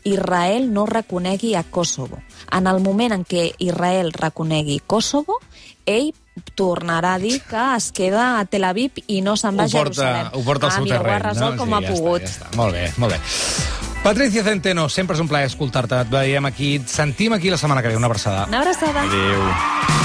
Israel 0.04 0.70
no 0.74 0.86
reconegui 0.90 1.56
a 1.56 1.64
Kosovo. 1.64 2.20
En 2.52 2.68
el 2.68 2.82
moment 2.84 3.16
en 3.16 3.26
què 3.26 3.52
Israel 3.60 4.12
reconegui 4.14 4.82
Kosovo, 4.86 5.40
ell 5.86 6.14
tornarà 6.56 7.16
a 7.16 7.20
dir 7.20 7.40
que 7.48 7.64
es 7.76 7.92
queda 7.96 8.40
a 8.40 8.46
Tel 8.46 8.68
Aviv 8.68 9.00
i 9.08 9.22
no 9.22 9.36
se'n 9.40 9.56
va 9.58 9.64
ho 9.64 9.72
a 9.72 9.72
Jerusalem. 9.72 10.30
ho 10.34 10.44
porta 10.44 10.68
al 10.68 10.72
ah, 10.72 10.76
seu 10.76 10.84
mira, 10.84 10.98
terreny. 11.00 11.14
ho 11.14 11.16
ha 11.16 11.30
resolt 11.30 11.56
no? 11.56 11.58
com 11.64 11.68
sí, 11.68 11.74
ha 11.76 11.82
ja 11.82 11.94
pogut. 11.96 12.22
Està, 12.22 12.46
ja 12.46 12.50
està. 12.50 12.58
Molt 12.60 12.74
bé, 12.76 12.86
molt 12.98 13.16
bé. 13.16 13.20
Patricia 14.06 14.44
Centeno, 14.46 14.88
sempre 14.94 15.18
és 15.18 15.24
un 15.24 15.30
plaer 15.32 15.50
escoltar-te. 15.50 16.04
Et 16.06 16.12
veiem 16.12 16.46
aquí, 16.46 16.76
et 16.82 16.92
sentim 16.92 17.34
aquí 17.34 17.50
la 17.50 17.58
setmana 17.58 17.82
que 17.82 17.90
ve. 17.90 17.98
Una 17.98 18.12
abraçada. 18.12 18.46
Una 18.52 18.62
abraçada. 18.62 19.08
Adéu. 19.08 19.96